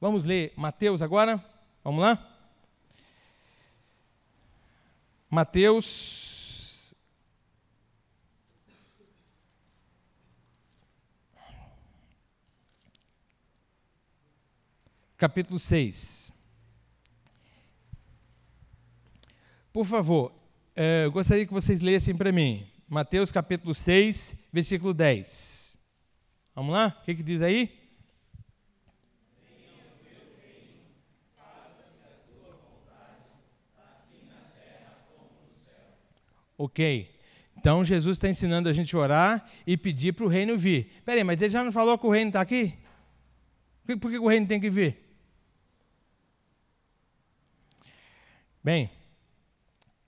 Vamos 0.00 0.24
ler 0.24 0.52
Mateus 0.56 1.02
agora? 1.02 1.42
Vamos 1.82 2.00
lá? 2.00 2.28
Mateus 5.30 6.31
capítulo 15.22 15.56
6. 15.56 16.32
Por 19.72 19.86
favor, 19.86 20.32
eh, 20.74 21.04
eu 21.04 21.12
gostaria 21.12 21.46
que 21.46 21.52
vocês 21.52 21.80
lessem 21.80 22.16
para 22.16 22.32
mim. 22.32 22.66
Mateus 22.88 23.30
capítulo 23.30 23.72
6, 23.72 24.34
versículo 24.52 24.92
10. 24.92 25.78
Vamos 26.56 26.72
lá? 26.72 26.98
O 27.00 27.04
que, 27.04 27.14
que 27.14 27.22
diz 27.22 27.40
aí? 27.40 27.72
Ok. 36.58 37.14
Então 37.56 37.84
Jesus 37.84 38.16
está 38.16 38.28
ensinando 38.28 38.68
a 38.68 38.72
gente 38.72 38.96
a 38.96 38.98
orar 38.98 39.50
e 39.64 39.76
pedir 39.76 40.14
para 40.14 40.24
o 40.24 40.28
reino 40.28 40.58
vir. 40.58 41.00
Peraí, 41.04 41.22
mas 41.22 41.40
ele 41.40 41.50
já 41.50 41.62
não 41.62 41.70
falou 41.70 41.96
que 41.96 42.06
o 42.08 42.10
reino 42.10 42.30
está 42.30 42.40
aqui? 42.40 42.76
Por 43.86 44.10
que 44.10 44.18
o 44.18 44.26
reino 44.26 44.48
tem 44.48 44.60
que 44.60 44.68
vir? 44.68 45.01
Bem, 48.62 48.90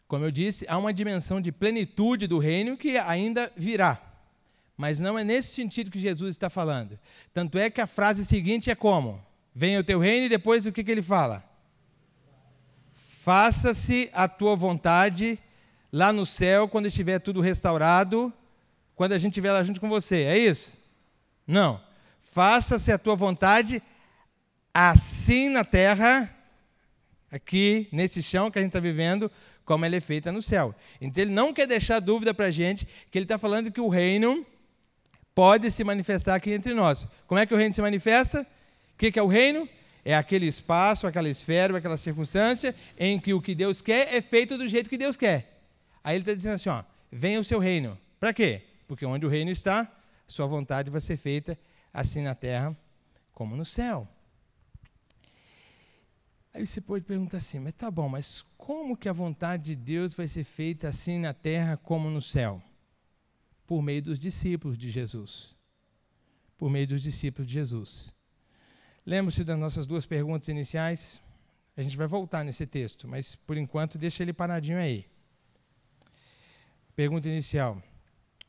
como 0.06 0.24
eu 0.24 0.30
disse, 0.30 0.64
há 0.68 0.78
uma 0.78 0.92
dimensão 0.92 1.40
de 1.40 1.50
plenitude 1.50 2.26
do 2.26 2.38
reino 2.38 2.76
que 2.76 2.96
ainda 2.96 3.52
virá. 3.56 4.00
Mas 4.76 5.00
não 5.00 5.18
é 5.18 5.24
nesse 5.24 5.54
sentido 5.54 5.90
que 5.90 5.98
Jesus 5.98 6.30
está 6.30 6.50
falando. 6.50 6.98
Tanto 7.32 7.58
é 7.58 7.70
que 7.70 7.80
a 7.80 7.86
frase 7.86 8.24
seguinte 8.24 8.70
é 8.70 8.74
como? 8.74 9.24
Venha 9.54 9.80
o 9.80 9.84
teu 9.84 9.98
reino 9.98 10.26
e 10.26 10.28
depois 10.28 10.66
o 10.66 10.72
que, 10.72 10.84
que 10.84 10.90
ele 10.90 11.02
fala? 11.02 11.42
Faça-se 13.22 14.10
a 14.12 14.28
tua 14.28 14.54
vontade 14.54 15.38
lá 15.92 16.12
no 16.12 16.26
céu, 16.26 16.68
quando 16.68 16.86
estiver 16.86 17.20
tudo 17.20 17.40
restaurado, 17.40 18.32
quando 18.96 19.12
a 19.12 19.18
gente 19.18 19.32
estiver 19.32 19.52
lá 19.52 19.62
junto 19.62 19.80
com 19.80 19.88
você. 19.88 20.24
É 20.24 20.36
isso? 20.36 20.76
Não. 21.46 21.80
Faça-se 22.20 22.90
a 22.90 22.98
tua 22.98 23.14
vontade 23.14 23.80
assim 24.72 25.48
na 25.48 25.64
terra 25.64 26.33
aqui 27.34 27.88
nesse 27.90 28.22
chão 28.22 28.48
que 28.48 28.60
a 28.60 28.62
gente 28.62 28.68
está 28.68 28.78
vivendo, 28.78 29.28
como 29.64 29.84
ela 29.84 29.96
é 29.96 30.00
feita 30.00 30.30
no 30.30 30.40
céu. 30.40 30.72
Então 31.00 31.20
ele 31.20 31.32
não 31.32 31.52
quer 31.52 31.66
deixar 31.66 31.98
dúvida 31.98 32.32
para 32.32 32.46
a 32.46 32.50
gente 32.52 32.86
que 33.10 33.18
ele 33.18 33.24
está 33.24 33.36
falando 33.36 33.72
que 33.72 33.80
o 33.80 33.88
reino 33.88 34.46
pode 35.34 35.68
se 35.72 35.82
manifestar 35.82 36.36
aqui 36.36 36.52
entre 36.52 36.72
nós. 36.74 37.08
Como 37.26 37.40
é 37.40 37.44
que 37.44 37.52
o 37.52 37.56
reino 37.56 37.74
se 37.74 37.82
manifesta? 37.82 38.42
O 38.42 38.96
que, 38.96 39.10
que 39.10 39.18
é 39.18 39.22
o 39.22 39.26
reino? 39.26 39.68
É 40.04 40.14
aquele 40.14 40.46
espaço, 40.46 41.08
aquela 41.08 41.28
esfera, 41.28 41.76
aquela 41.76 41.96
circunstância 41.96 42.72
em 42.96 43.18
que 43.18 43.34
o 43.34 43.42
que 43.42 43.52
Deus 43.52 43.82
quer 43.82 44.14
é 44.14 44.22
feito 44.22 44.56
do 44.56 44.68
jeito 44.68 44.88
que 44.88 44.96
Deus 44.96 45.16
quer. 45.16 45.60
Aí 46.04 46.14
ele 46.14 46.22
está 46.22 46.34
dizendo 46.34 46.54
assim: 46.54 46.68
ó, 46.68 46.84
venha 47.10 47.40
o 47.40 47.44
seu 47.44 47.58
reino. 47.58 47.98
Para 48.20 48.32
quê? 48.32 48.62
Porque 48.86 49.04
onde 49.04 49.26
o 49.26 49.28
reino 49.28 49.50
está, 49.50 49.90
sua 50.24 50.46
vontade 50.46 50.88
vai 50.88 51.00
ser 51.00 51.16
feita 51.16 51.58
assim 51.92 52.22
na 52.22 52.36
terra 52.36 52.76
como 53.32 53.56
no 53.56 53.66
céu. 53.66 54.06
Aí 56.54 56.64
você 56.64 56.80
pode 56.80 57.04
perguntar 57.04 57.38
assim, 57.38 57.58
mas 57.58 57.72
tá 57.72 57.90
bom, 57.90 58.08
mas 58.08 58.42
como 58.56 58.96
que 58.96 59.08
a 59.08 59.12
vontade 59.12 59.64
de 59.64 59.74
Deus 59.74 60.14
vai 60.14 60.28
ser 60.28 60.44
feita 60.44 60.88
assim 60.88 61.18
na 61.18 61.34
terra 61.34 61.76
como 61.76 62.08
no 62.08 62.22
céu? 62.22 62.62
Por 63.66 63.82
meio 63.82 64.00
dos 64.00 64.20
discípulos 64.20 64.78
de 64.78 64.88
Jesus. 64.88 65.56
Por 66.56 66.70
meio 66.70 66.86
dos 66.86 67.02
discípulos 67.02 67.48
de 67.48 67.54
Jesus. 67.54 68.14
Lembre-se 69.04 69.42
das 69.42 69.58
nossas 69.58 69.84
duas 69.84 70.06
perguntas 70.06 70.46
iniciais? 70.46 71.20
A 71.76 71.82
gente 71.82 71.96
vai 71.96 72.06
voltar 72.06 72.44
nesse 72.44 72.64
texto, 72.66 73.08
mas 73.08 73.34
por 73.34 73.56
enquanto 73.56 73.98
deixa 73.98 74.22
ele 74.22 74.32
paradinho 74.32 74.78
aí. 74.78 75.06
Pergunta 76.94 77.28
inicial: 77.28 77.82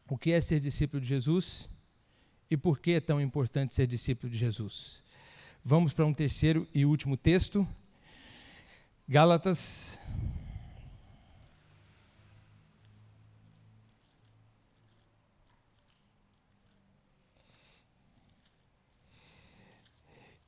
O 0.07 0.15
que 0.15 0.31
é 0.31 0.39
ser 0.39 0.59
discípulo 0.59 1.01
de 1.01 1.07
Jesus? 1.07 1.67
E 2.51 2.55
por 2.55 2.77
que 2.77 2.91
é 2.91 3.01
tão 3.01 3.19
importante 3.19 3.73
ser 3.73 3.87
discípulo 3.87 4.31
de 4.31 4.37
Jesus? 4.37 5.03
Vamos 5.63 5.91
para 5.91 6.05
um 6.05 6.13
terceiro 6.13 6.67
e 6.71 6.85
último 6.85 7.17
texto, 7.17 7.67
Gálatas. 9.07 9.99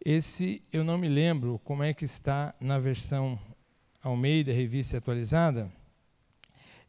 Esse 0.03 0.63
eu 0.73 0.83
não 0.83 0.97
me 0.97 1.07
lembro 1.07 1.59
como 1.59 1.83
é 1.83 1.93
que 1.93 2.05
está 2.05 2.55
na 2.59 2.79
versão 2.79 3.39
Almeida, 4.01 4.51
revista 4.51 4.97
atualizada, 4.97 5.69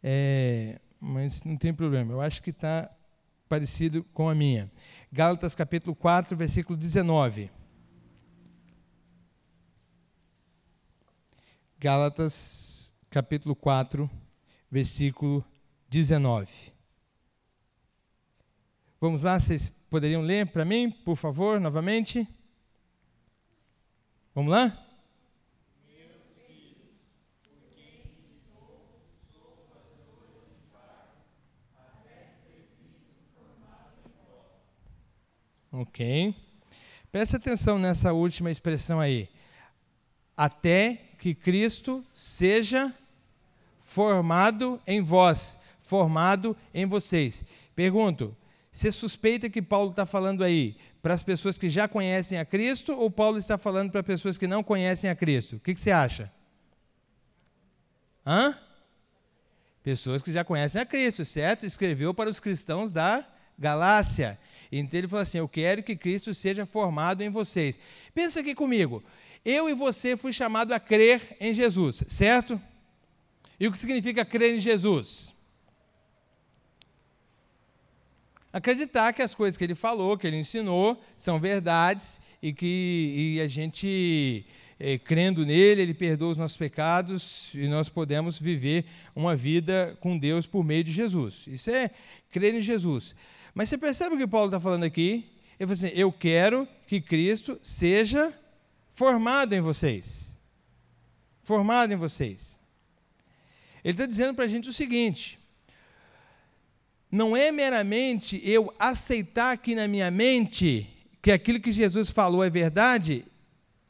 é, 0.03 0.81
mas 0.99 1.43
não 1.43 1.57
tem 1.57 1.75
problema, 1.75 2.13
eu 2.13 2.21
acho 2.21 2.43
que 2.43 2.51
está 2.51 2.91
parecido 3.47 4.05
com 4.15 4.29
a 4.29 4.35
minha. 4.35 4.71
Gálatas 5.13 5.55
capítulo 5.55 5.95
4, 5.95 6.35
versículo 6.35 6.79
19. 6.79 7.58
Gálatas, 11.81 12.93
capítulo 13.09 13.55
4, 13.55 14.11
versículo 14.69 15.45
19. 15.89 16.73
Vamos 19.01 19.23
lá, 19.23 19.39
vocês 19.39 19.69
poderiam 19.89 20.21
ler 20.21 20.49
para 20.49 20.65
mim, 20.65 20.91
por 20.91 21.15
favor, 21.15 21.61
novamente? 21.61 22.27
Vamos 24.35 24.51
lá? 24.51 24.77
Ok. 35.71 36.35
Preste 37.13 37.37
atenção 37.37 37.79
nessa 37.79 38.13
última 38.13 38.51
expressão 38.51 38.99
aí. 38.99 39.29
Até 40.39 41.01
que 41.19 41.35
Cristo 41.35 42.07
seja 42.15 42.95
formado 43.81 44.81
em 44.87 45.03
vós, 45.03 45.59
formado 45.81 46.57
em 46.73 46.87
vocês. 46.87 47.43
Pergunto: 47.75 48.37
você 48.71 48.93
suspeita 48.93 49.51
que 49.51 49.61
Paulo 49.61 49.91
está 49.91 50.07
falando 50.07 50.45
aí 50.45 50.77
para 51.03 51.13
as 51.13 51.25
pessoas 51.25 51.59
que 51.59 51.69
já 51.69 51.89
conhecem 51.89 52.39
a 52.39 52.45
Cristo 52.45 52.93
ou 52.93 53.11
Paulo 53.11 53.37
está 53.37 53.59
falando 53.59 53.91
para 53.91 54.01
pessoas 54.05 54.39
que 54.39 54.47
não 54.47 54.63
conhecem 54.63 55.11
a 55.11 55.17
Cristo? 55.17 55.57
O 55.57 55.61
que, 55.61 55.75
que 55.75 55.81
você 55.81 55.91
acha? 55.91 56.33
Hã? 58.25 58.57
Pessoas 59.83 60.23
que 60.23 60.31
já 60.31 60.45
conhecem 60.45 60.81
a 60.81 60.87
Cristo, 60.87 61.25
certo? 61.25 61.67
Escreveu 61.67 62.15
para 62.15 62.31
os 62.31 62.39
cristãos 62.39 62.93
da 62.93 63.27
Galácia. 63.59 64.39
Então 64.71 64.99
ele 64.99 65.09
falou 65.09 65.23
assim: 65.23 65.39
Eu 65.39 65.49
quero 65.49 65.83
que 65.83 65.97
Cristo 65.97 66.35
seja 66.35 66.67
formado 66.67 67.23
em 67.23 67.31
vocês. 67.31 67.79
Pensa 68.15 68.41
aqui 68.41 68.55
comigo. 68.55 69.03
Eu 69.45 69.69
e 69.69 69.75
você 69.75 70.17
fui 70.17 70.33
chamado 70.33 70.73
a 70.73 70.81
crer 70.81 71.37
em 71.41 71.55
Jesus, 71.55 72.05
certo? 72.09 72.61
E 73.59 73.67
o 73.67 73.73
que 73.73 73.79
significa 73.79 74.25
crer 74.25 74.55
em 74.55 74.61
Jesus? 74.61 75.35
Acreditar 78.53 79.13
que 79.13 79.23
as 79.23 79.35
coisas 79.35 79.57
que 79.57 79.65
ele 79.65 79.75
falou, 79.75 80.17
que 80.17 80.27
ele 80.27 80.39
ensinou, 80.39 81.01
são 81.17 81.39
verdades 81.39 82.21
e 82.43 82.53
que 82.53 83.35
e 83.37 83.41
a 83.41 83.47
gente, 83.47 84.47
é, 84.81 84.97
crendo 84.97 85.45
nele, 85.45 85.83
ele 85.83 85.95
perdoa 85.95 86.33
os 86.33 86.39
nossos 86.39 86.57
pecados 86.57 87.51
e 87.55 87.69
nós 87.69 87.89
podemos 87.89 88.41
viver 88.41 88.87
uma 89.15 89.37
vida 89.37 89.97
com 90.01 90.19
Deus 90.19 90.47
por 90.47 90.65
meio 90.65 90.83
de 90.83 90.93
Jesus. 90.93 91.45
Isso 91.47 91.71
é 91.71 91.91
crer 92.31 92.55
em 92.55 92.63
Jesus. 92.63 93.15
Mas 93.59 93.69
você 93.69 93.77
percebe 93.77 94.15
o 94.15 94.19
que 94.19 94.25
Paulo 94.25 94.47
está 94.47 94.61
falando 94.61 94.85
aqui? 94.85 95.29
Ele 95.59 95.67
falou 95.67 95.73
assim: 95.73 95.91
Eu 95.93 96.13
quero 96.13 96.69
que 96.87 97.01
Cristo 97.01 97.59
seja 97.61 98.33
formado 98.93 99.53
em 99.53 99.61
vocês. 99.61 100.39
Formado 101.43 101.93
em 101.93 101.97
vocês. 101.97 102.57
Ele 103.83 103.95
está 103.95 104.07
dizendo 104.07 104.33
para 104.33 104.45
a 104.45 104.49
gente 104.49 104.69
o 104.69 104.73
seguinte: 104.73 105.41
não 107.11 107.37
é 107.37 107.51
meramente 107.51 108.41
eu 108.49 108.73
aceitar 108.79 109.55
aqui 109.55 109.75
na 109.75 109.89
minha 109.89 110.09
mente 110.09 110.89
que 111.21 111.33
aquilo 111.33 111.59
que 111.59 111.73
Jesus 111.73 112.11
falou 112.11 112.45
é 112.45 112.49
verdade 112.49 113.25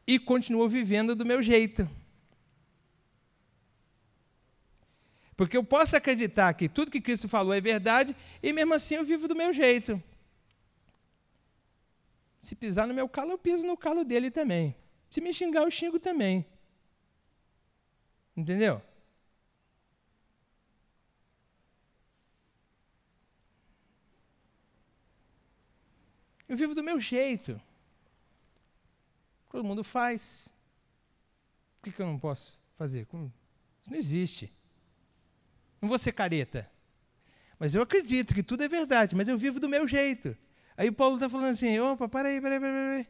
e 0.07 0.18
continuo 0.18 0.66
vivendo 0.66 1.14
do 1.14 1.26
meu 1.26 1.42
jeito. 1.42 1.87
Porque 5.38 5.57
eu 5.57 5.62
posso 5.62 5.94
acreditar 5.94 6.53
que 6.55 6.68
tudo 6.68 6.90
que 6.90 7.01
Cristo 7.01 7.29
falou 7.29 7.55
é 7.55 7.61
verdade 7.61 8.14
e 8.42 8.53
mesmo 8.53 8.74
assim 8.74 8.96
eu 8.96 9.05
vivo 9.05 9.29
do 9.29 9.37
meu 9.37 9.53
jeito. 9.53 10.03
Se 12.40 12.57
pisar 12.57 12.88
no 12.88 12.92
meu 12.92 13.09
calo, 13.09 13.31
eu 13.31 13.38
piso 13.38 13.64
no 13.64 13.77
calo 13.77 14.05
dele 14.05 14.33
também. 14.33 14.74
Se 15.09 15.20
me 15.20 15.33
xingar, 15.33 15.62
eu 15.62 15.70
xingo 15.70 16.01
também. 16.01 16.44
Entendeu? 18.37 18.83
Eu 26.48 26.57
vivo 26.57 26.74
do 26.74 26.83
meu 26.83 26.98
jeito. 26.98 27.61
Todo 29.53 29.62
mundo 29.62 29.85
faz. 29.85 30.48
O 31.79 31.85
que, 31.85 31.92
que 31.92 32.03
eu 32.03 32.07
não 32.07 32.18
posso 32.18 32.59
fazer? 32.77 33.07
Isso 33.81 33.88
não 33.88 33.96
existe. 33.96 34.58
Não 35.81 35.88
vou 35.88 35.99
ser 35.99 36.12
careta. 36.12 36.71
Mas 37.59 37.75
eu 37.75 37.83
acredito 37.83 38.35
que 38.35 38.43
tudo 38.43 38.62
é 38.62 38.69
verdade, 38.69 39.17
mas 39.17 39.29
eu 39.29 39.37
vivo 39.37 39.59
do 39.59 39.69
meu 39.69 39.87
jeito. 39.87 40.37
Aí 40.77 40.88
o 40.88 40.93
Paulo 40.93 41.17
está 41.17 41.29
falando 41.29 41.51
assim: 41.51 41.79
opa, 41.79 42.09
para 42.09 42.29
aí, 42.29 42.41
para 42.41 42.55
aí, 42.55 42.61
para 42.61 42.91
aí. 42.97 43.07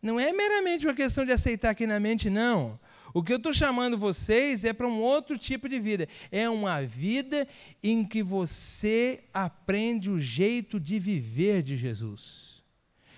Não 0.00 0.20
é 0.20 0.32
meramente 0.32 0.86
uma 0.86 0.94
questão 0.94 1.24
de 1.24 1.32
aceitar 1.32 1.70
aqui 1.70 1.86
na 1.86 1.98
mente, 1.98 2.30
não. 2.30 2.78
O 3.12 3.22
que 3.22 3.32
eu 3.32 3.38
estou 3.38 3.52
chamando 3.52 3.96
vocês 3.96 4.64
é 4.64 4.72
para 4.72 4.86
um 4.86 5.00
outro 5.00 5.38
tipo 5.38 5.68
de 5.68 5.80
vida. 5.80 6.06
É 6.30 6.48
uma 6.50 6.82
vida 6.82 7.48
em 7.82 8.04
que 8.04 8.22
você 8.22 9.24
aprende 9.32 10.10
o 10.10 10.18
jeito 10.18 10.78
de 10.78 10.98
viver 10.98 11.62
de 11.62 11.76
Jesus. 11.76 12.62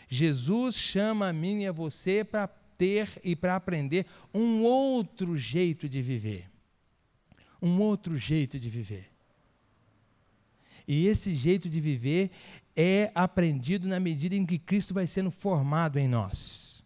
Jesus 0.08 0.76
chama 0.76 1.28
a 1.28 1.32
mim 1.32 1.62
e 1.62 1.66
a 1.66 1.72
você 1.72 2.24
para 2.24 2.46
ter 2.46 3.10
e 3.24 3.34
para 3.34 3.56
aprender 3.56 4.06
um 4.32 4.62
outro 4.62 5.36
jeito 5.36 5.88
de 5.88 6.00
viver. 6.00 6.48
Um 7.60 7.80
outro 7.80 8.16
jeito 8.16 8.58
de 8.58 8.70
viver. 8.70 9.10
E 10.86 11.06
esse 11.06 11.36
jeito 11.36 11.68
de 11.68 11.80
viver 11.80 12.30
é 12.74 13.12
aprendido 13.14 13.86
na 13.86 14.00
medida 14.00 14.34
em 14.34 14.46
que 14.46 14.58
Cristo 14.58 14.94
vai 14.94 15.06
sendo 15.06 15.30
formado 15.30 15.98
em 15.98 16.08
nós. 16.08 16.82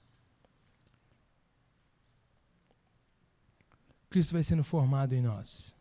Cristo 4.10 4.32
vai 4.32 4.42
sendo 4.42 4.64
formado 4.64 5.14
em 5.14 5.20
nós. 5.20 5.72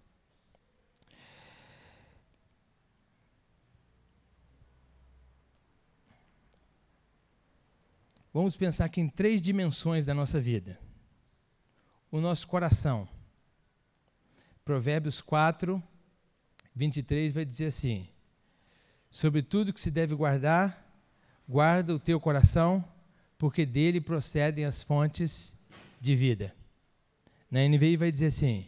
Vamos 8.34 8.56
pensar 8.56 8.86
aqui 8.86 9.02
em 9.02 9.10
três 9.10 9.42
dimensões 9.42 10.06
da 10.06 10.14
nossa 10.14 10.40
vida. 10.40 10.80
O 12.10 12.22
nosso 12.22 12.48
coração. 12.48 13.08
Provérbios 14.64 15.22
4, 15.22 15.82
23 16.76 17.34
vai 17.34 17.44
dizer 17.44 17.68
assim: 17.68 18.08
Sobre 19.10 19.42
tudo 19.42 19.74
que 19.74 19.82
se 19.82 19.90
deve 19.90 20.14
guardar, 20.16 20.88
guarda 21.48 21.96
o 21.96 22.00
teu 22.00 22.20
coração, 22.20 22.84
porque 23.38 23.66
dele 23.66 24.00
procedem 24.00 24.66
as 24.66 24.84
fontes 24.84 25.56
de 26.00 26.16
vida. 26.16 26.56
Na 27.50 27.60
NVI 27.68 27.98
vai 27.98 28.12
dizer 28.12 28.28
assim: 28.28 28.68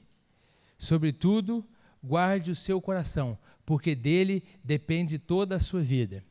Sobretudo, 0.77 1.65
guarde 2.03 2.51
o 2.51 2.56
seu 2.56 2.82
coração, 2.82 3.38
porque 3.65 3.93
dele 3.95 4.43
depende 4.63 5.19
toda 5.19 5.56
a 5.56 5.60
sua 5.60 5.82
vida. 5.82 6.23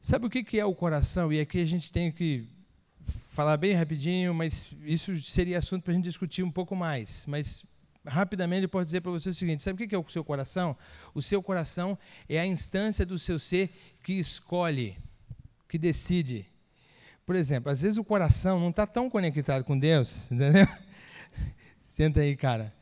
Sabe 0.00 0.26
o 0.26 0.30
que 0.30 0.58
é 0.60 0.64
o 0.64 0.74
coração? 0.74 1.32
E 1.32 1.40
aqui 1.40 1.60
a 1.60 1.66
gente 1.66 1.90
tem 1.90 2.12
que 2.12 2.46
falar 3.30 3.56
bem 3.56 3.72
rapidinho, 3.74 4.32
mas 4.32 4.70
isso 4.84 5.20
seria 5.20 5.58
assunto 5.58 5.82
para 5.82 5.92
a 5.92 5.96
gente 5.96 6.04
discutir 6.04 6.42
um 6.42 6.50
pouco 6.50 6.76
mais. 6.76 7.24
Mas 7.26 7.64
rapidamente 8.06 8.64
eu 8.64 8.68
posso 8.68 8.86
dizer 8.86 9.00
para 9.00 9.10
você 9.10 9.30
o 9.30 9.34
seguinte: 9.34 9.62
sabe 9.62 9.82
o 9.82 9.88
que 9.88 9.94
é 9.94 9.98
o 9.98 10.04
seu 10.08 10.24
coração? 10.24 10.76
O 11.14 11.22
seu 11.22 11.42
coração 11.42 11.98
é 12.28 12.38
a 12.38 12.46
instância 12.46 13.04
do 13.06 13.18
seu 13.18 13.38
ser 13.38 13.70
que 14.02 14.14
escolhe, 14.14 14.96
que 15.68 15.78
decide. 15.78 16.46
Por 17.24 17.34
exemplo, 17.34 17.70
às 17.70 17.80
vezes 17.80 17.96
o 17.96 18.04
coração 18.04 18.60
não 18.60 18.70
está 18.70 18.86
tão 18.86 19.08
conectado 19.08 19.64
com 19.64 19.78
Deus, 19.78 20.26
entendeu? 20.30 20.68
Senta 21.80 22.20
aí, 22.20 22.36
cara. 22.36 22.72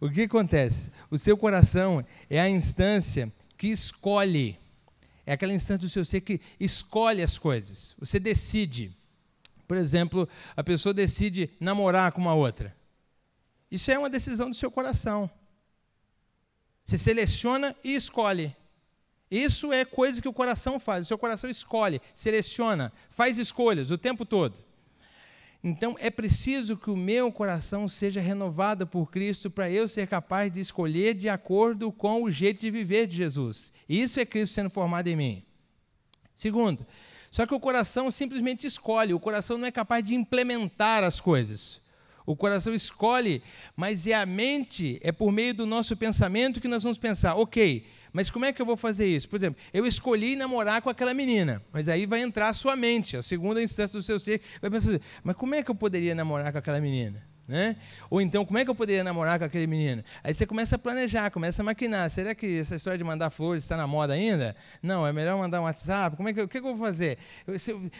O 0.00 0.10
que 0.10 0.22
acontece? 0.22 0.90
O 1.10 1.18
seu 1.18 1.36
coração 1.36 2.04
é 2.28 2.40
a 2.40 2.48
instância 2.48 3.32
que 3.56 3.68
escolhe. 3.68 4.58
É 5.24 5.32
aquela 5.32 5.52
instância 5.52 5.78
do 5.78 5.88
seu 5.88 6.04
ser 6.04 6.20
que 6.20 6.40
escolhe 6.58 7.22
as 7.22 7.38
coisas. 7.38 7.94
Você 7.98 8.18
decide. 8.18 8.96
Por 9.68 9.76
exemplo, 9.76 10.28
a 10.56 10.64
pessoa 10.64 10.92
decide 10.92 11.48
namorar 11.60 12.10
com 12.10 12.20
uma 12.20 12.34
outra. 12.34 12.76
Isso 13.72 13.90
é 13.90 13.98
uma 13.98 14.10
decisão 14.10 14.50
do 14.50 14.54
seu 14.54 14.70
coração. 14.70 15.30
Você 16.84 16.98
seleciona 16.98 17.74
e 17.82 17.94
escolhe. 17.94 18.54
Isso 19.30 19.72
é 19.72 19.82
coisa 19.82 20.20
que 20.20 20.28
o 20.28 20.32
coração 20.32 20.78
faz. 20.78 21.06
O 21.06 21.08
seu 21.08 21.16
coração 21.16 21.48
escolhe, 21.48 21.98
seleciona, 22.12 22.92
faz 23.08 23.38
escolhas 23.38 23.90
o 23.90 23.96
tempo 23.96 24.26
todo. 24.26 24.62
Então 25.64 25.96
é 25.98 26.10
preciso 26.10 26.76
que 26.76 26.90
o 26.90 26.96
meu 26.96 27.32
coração 27.32 27.88
seja 27.88 28.20
renovado 28.20 28.86
por 28.86 29.10
Cristo 29.10 29.50
para 29.50 29.70
eu 29.70 29.88
ser 29.88 30.06
capaz 30.06 30.52
de 30.52 30.60
escolher 30.60 31.14
de 31.14 31.30
acordo 31.30 31.90
com 31.90 32.24
o 32.24 32.30
jeito 32.30 32.60
de 32.60 32.70
viver 32.70 33.06
de 33.06 33.16
Jesus. 33.16 33.72
Isso 33.88 34.20
é 34.20 34.26
Cristo 34.26 34.52
sendo 34.52 34.68
formado 34.68 35.08
em 35.08 35.16
mim. 35.16 35.42
Segundo, 36.34 36.86
só 37.30 37.46
que 37.46 37.54
o 37.54 37.60
coração 37.60 38.10
simplesmente 38.10 38.66
escolhe, 38.66 39.14
o 39.14 39.20
coração 39.20 39.56
não 39.56 39.66
é 39.66 39.72
capaz 39.72 40.04
de 40.04 40.14
implementar 40.14 41.02
as 41.04 41.22
coisas. 41.22 41.81
O 42.26 42.36
coração 42.36 42.72
escolhe, 42.72 43.42
mas 43.76 44.06
é 44.06 44.14
a 44.14 44.26
mente, 44.26 44.98
é 45.02 45.10
por 45.12 45.32
meio 45.32 45.54
do 45.54 45.66
nosso 45.66 45.96
pensamento 45.96 46.60
que 46.60 46.68
nós 46.68 46.82
vamos 46.82 46.98
pensar, 46.98 47.34
ok, 47.34 47.84
mas 48.12 48.30
como 48.30 48.44
é 48.44 48.52
que 48.52 48.60
eu 48.60 48.66
vou 48.66 48.76
fazer 48.76 49.06
isso? 49.06 49.28
Por 49.28 49.36
exemplo, 49.36 49.60
eu 49.72 49.86
escolhi 49.86 50.36
namorar 50.36 50.82
com 50.82 50.90
aquela 50.90 51.14
menina, 51.14 51.62
mas 51.72 51.88
aí 51.88 52.04
vai 52.06 52.20
entrar 52.20 52.48
a 52.48 52.54
sua 52.54 52.76
mente, 52.76 53.16
a 53.16 53.22
segunda 53.22 53.62
instância 53.62 53.98
do 53.98 54.02
seu 54.02 54.20
ser, 54.20 54.40
vai 54.60 54.70
pensar 54.70 54.90
assim, 54.90 55.00
mas 55.24 55.34
como 55.34 55.54
é 55.54 55.62
que 55.62 55.70
eu 55.70 55.74
poderia 55.74 56.14
namorar 56.14 56.52
com 56.52 56.58
aquela 56.58 56.80
menina? 56.80 57.31
Né? 57.46 57.76
Ou 58.08 58.20
então, 58.20 58.44
como 58.44 58.58
é 58.58 58.64
que 58.64 58.70
eu 58.70 58.74
poderia 58.74 59.02
namorar 59.02 59.38
com 59.38 59.44
aquele 59.44 59.66
menino? 59.66 60.04
Aí 60.22 60.32
você 60.32 60.46
começa 60.46 60.76
a 60.76 60.78
planejar, 60.78 61.28
começa 61.30 61.60
a 61.60 61.64
maquinar. 61.64 62.08
Será 62.08 62.34
que 62.34 62.60
essa 62.60 62.76
história 62.76 62.96
de 62.96 63.02
mandar 63.02 63.30
flores 63.30 63.64
está 63.64 63.76
na 63.76 63.86
moda 63.86 64.14
ainda? 64.14 64.54
Não, 64.80 65.06
é 65.06 65.12
melhor 65.12 65.36
mandar 65.36 65.60
um 65.60 65.64
WhatsApp. 65.64 66.16
Como 66.16 66.28
é 66.28 66.32
que, 66.32 66.40
o 66.40 66.48
que 66.48 66.58
eu 66.58 66.62
vou 66.62 66.78
fazer? 66.78 67.18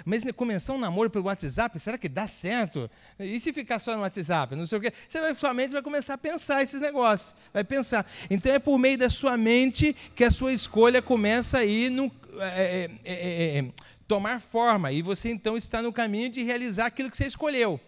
mas 0.05 0.25
começar 0.37 0.73
um 0.73 0.79
namoro 0.79 1.11
pelo 1.11 1.25
WhatsApp, 1.25 1.79
será 1.81 1.99
que 1.99 2.09
dá 2.09 2.29
certo? 2.29 2.89
E 3.19 3.41
se 3.41 3.53
ficar 3.53 3.79
só 3.81 3.97
no 3.97 4.03
WhatsApp? 4.03 4.55
Não 4.55 4.67
sei 4.67 4.79
o 4.79 4.81
quê. 4.81 4.93
Você 5.09 5.21
vai, 5.21 5.35
sua 5.35 5.53
mente 5.53 5.73
vai 5.73 5.83
começar 5.83 6.15
a 6.15 6.19
pensar 6.19 6.63
esses 6.63 6.81
negócios. 6.81 7.35
Vai 7.53 7.65
pensar. 7.65 8.07
Então 8.31 8.53
é 8.53 8.61
por 8.61 8.79
meio 8.79 8.97
da 8.97 9.11
sua 9.11 9.37
mente 9.37 9.95
que 10.15 10.25
a 10.25 10.31
sua 10.31 10.53
escolha 10.53 11.03
começa 11.03 11.59
a 11.59 11.65
ir 11.65 11.91
no, 11.91 12.11
é, 12.39 12.89
é, 13.05 13.13
é, 13.13 13.59
é 13.59 13.65
tomar 14.07 14.41
forma. 14.41 14.93
E 14.93 15.03
você 15.03 15.31
então 15.31 15.57
está 15.57 15.83
no 15.83 15.93
caminho 15.93 16.31
de 16.31 16.43
realizar 16.43 16.87
aquilo 16.87 17.11
que 17.11 17.17
você 17.17 17.27
escolheu. 17.27 17.81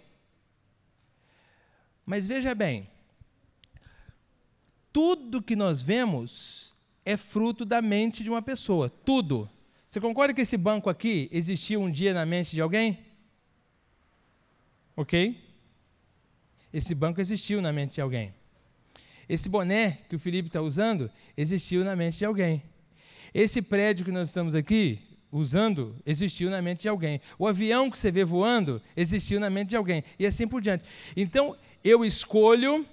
Mas 2.07 2.27
veja 2.27 2.55
bem, 2.55 2.89
tudo 4.93 5.43
que 5.43 5.57
nós 5.57 5.83
vemos 5.83 6.75
é 7.05 7.17
fruto 7.17 7.65
da 7.65 7.83
mente 7.83 8.23
de 8.23 8.31
uma 8.31 8.43
pessoa, 8.43 8.89
tudo. 8.89 9.49
Você 9.87 10.01
concorda 10.01 10.35
que 10.35 10.41
esse 10.41 10.57
banco 10.57 10.91
aqui 10.91 11.29
existiu 11.33 11.81
um 11.81 11.91
dia 11.91 12.13
na 12.13 12.27
mente 12.27 12.53
de 12.53 12.61
alguém? 12.61 12.99
Ok? 14.97 15.41
Esse 16.73 16.95
banco 16.95 17.21
existiu 17.21 17.63
na 17.63 17.73
mente 17.73 17.95
de 17.95 18.01
alguém. 18.01 18.35
Esse 19.29 19.49
boné 19.49 19.99
que 20.09 20.17
o 20.17 20.19
Felipe 20.19 20.49
está 20.49 20.61
usando 20.61 21.11
existiu 21.37 21.85
na 21.85 21.97
mente 21.97 22.19
de 22.19 22.25
alguém. 22.25 22.63
Esse 23.33 23.63
prédio 23.63 24.05
que 24.05 24.13
nós 24.13 24.29
estamos 24.29 24.55
aqui 24.55 25.01
usando 25.31 25.97
existiu 26.07 26.51
na 26.51 26.63
mente 26.63 26.83
de 26.83 26.89
alguém. 26.89 27.21
O 27.39 27.47
avião 27.47 27.91
que 27.91 27.99
você 27.99 28.13
vê 28.13 28.25
voando 28.25 28.81
existiu 28.97 29.41
na 29.41 29.51
mente 29.51 29.71
de 29.71 29.77
alguém. 29.77 30.05
E 30.19 30.27
assim 30.27 30.47
por 30.47 30.61
diante. 30.61 30.85
Então, 31.17 31.57
eu 31.85 32.05
escolho, 32.05 32.87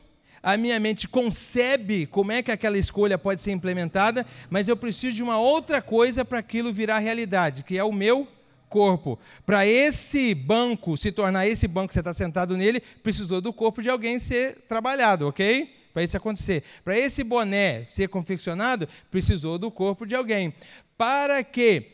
a 0.44 0.58
minha 0.58 0.80
mente 0.80 1.08
concebe 1.08 2.06
como 2.06 2.32
é 2.32 2.44
que 2.44 2.52
aquela 2.52 2.78
escolha 2.78 3.18
pode 3.18 3.40
ser 3.40 3.52
implementada, 3.52 4.26
mas 4.50 4.68
eu 4.68 4.76
preciso 4.76 5.16
de 5.16 5.24
uma 5.24 5.40
outra 5.40 5.82
coisa 5.82 6.26
para 6.26 6.40
aquilo 6.40 6.74
virar 6.74 7.00
realidade, 7.00 7.64
que 7.64 7.78
é 7.78 7.84
o 7.84 7.94
meu 7.94 8.28
corpo. 8.68 9.20
Para 9.46 9.66
esse 9.66 10.36
banco 10.36 10.98
se 10.98 11.12
tornar 11.12 11.48
esse 11.48 11.68
banco 11.68 11.90
que 11.90 11.94
você 11.94 12.00
está 12.00 12.14
sentado 12.14 12.58
nele, 12.58 12.82
precisou 13.02 13.40
do 13.40 13.54
corpo 13.54 13.82
de 13.82 13.90
alguém 13.90 14.20
ser 14.20 14.62
trabalhado, 14.68 15.28
ok? 15.28 15.74
Para 15.94 16.04
isso 16.04 16.18
acontecer. 16.18 16.64
Para 16.84 16.98
esse 16.98 17.24
boné 17.24 17.86
ser 17.86 18.08
confeccionado, 18.08 18.88
precisou 19.10 19.58
do 19.58 19.70
corpo 19.70 20.06
de 20.06 20.16
alguém. 20.16 20.54
Para 20.98 21.44
que 21.44 21.92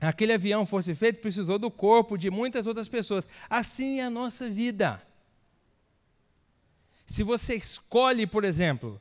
aquele 0.00 0.32
avião 0.32 0.66
fosse 0.66 0.94
feito, 0.94 1.20
precisou 1.20 1.58
do 1.58 1.70
corpo 1.70 2.16
de 2.16 2.30
muitas 2.30 2.66
outras 2.66 2.88
pessoas. 2.88 3.28
Assim 3.48 4.00
é 4.00 4.04
a 4.04 4.10
nossa 4.10 4.48
vida. 4.48 5.05
Se 7.06 7.22
você 7.22 7.54
escolhe, 7.54 8.26
por 8.26 8.44
exemplo, 8.44 9.00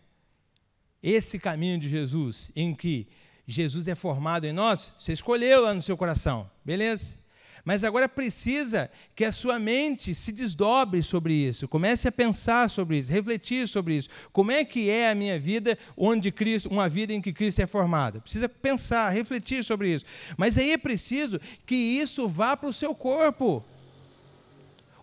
esse 1.01 1.39
caminho 1.39 1.79
de 1.79 1.89
Jesus, 1.89 2.51
em 2.55 2.73
que 2.73 3.07
Jesus 3.47 3.87
é 3.87 3.95
formado 3.95 4.45
em 4.45 4.53
nós, 4.53 4.93
você 4.99 5.13
escolheu 5.13 5.61
lá 5.61 5.73
no 5.73 5.81
seu 5.81 5.97
coração, 5.97 6.49
beleza? 6.63 7.17
Mas 7.63 7.83
agora 7.83 8.07
precisa 8.07 8.91
que 9.15 9.25
a 9.25 9.31
sua 9.31 9.57
mente 9.57 10.13
se 10.13 10.31
desdobre 10.31 11.01
sobre 11.01 11.33
isso, 11.33 11.67
comece 11.67 12.07
a 12.07 12.11
pensar 12.11 12.69
sobre 12.69 12.99
isso, 12.99 13.11
refletir 13.11 13.67
sobre 13.67 13.95
isso. 13.95 14.07
Como 14.31 14.51
é 14.51 14.63
que 14.63 14.87
é 14.87 15.09
a 15.09 15.15
minha 15.15 15.39
vida 15.39 15.75
onde 15.97 16.31
Cristo, 16.31 16.69
uma 16.69 16.87
vida 16.87 17.11
em 17.11 17.19
que 17.19 17.33
Cristo 17.33 17.61
é 17.61 17.67
formado? 17.67 18.21
Precisa 18.21 18.47
pensar, 18.47 19.09
refletir 19.09 19.63
sobre 19.63 19.89
isso. 19.89 20.05
Mas 20.37 20.59
aí 20.59 20.73
é 20.73 20.77
preciso 20.77 21.39
que 21.65 21.75
isso 21.75 22.29
vá 22.29 22.55
para 22.55 22.69
o 22.69 22.73
seu 22.73 22.93
corpo 22.93 23.65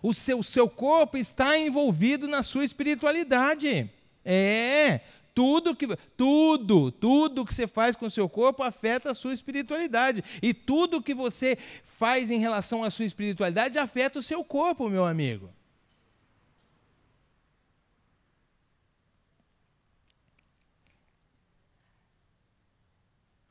o 0.03 0.13
seu, 0.13 0.43
seu 0.43 0.69
corpo 0.69 1.17
está 1.17 1.57
envolvido 1.57 2.27
na 2.27 2.43
sua 2.43 2.65
espiritualidade. 2.65 3.89
É, 4.25 4.99
tudo 5.33 5.73
que 5.73 5.87
tudo, 6.17 6.91
tudo 6.91 7.45
que 7.45 7.53
você 7.53 7.65
faz 7.65 7.95
com 7.95 8.05
o 8.05 8.11
seu 8.11 8.27
corpo 8.27 8.61
afeta 8.61 9.11
a 9.11 9.13
sua 9.13 9.33
espiritualidade. 9.33 10.21
E 10.41 10.53
tudo 10.53 11.01
que 11.01 11.13
você 11.13 11.57
faz 11.85 12.29
em 12.29 12.37
relação 12.37 12.83
à 12.83 12.91
sua 12.91 13.05
espiritualidade 13.05 13.79
afeta 13.79 14.19
o 14.19 14.23
seu 14.23 14.43
corpo, 14.43 14.89
meu 14.89 15.05
amigo. 15.05 15.49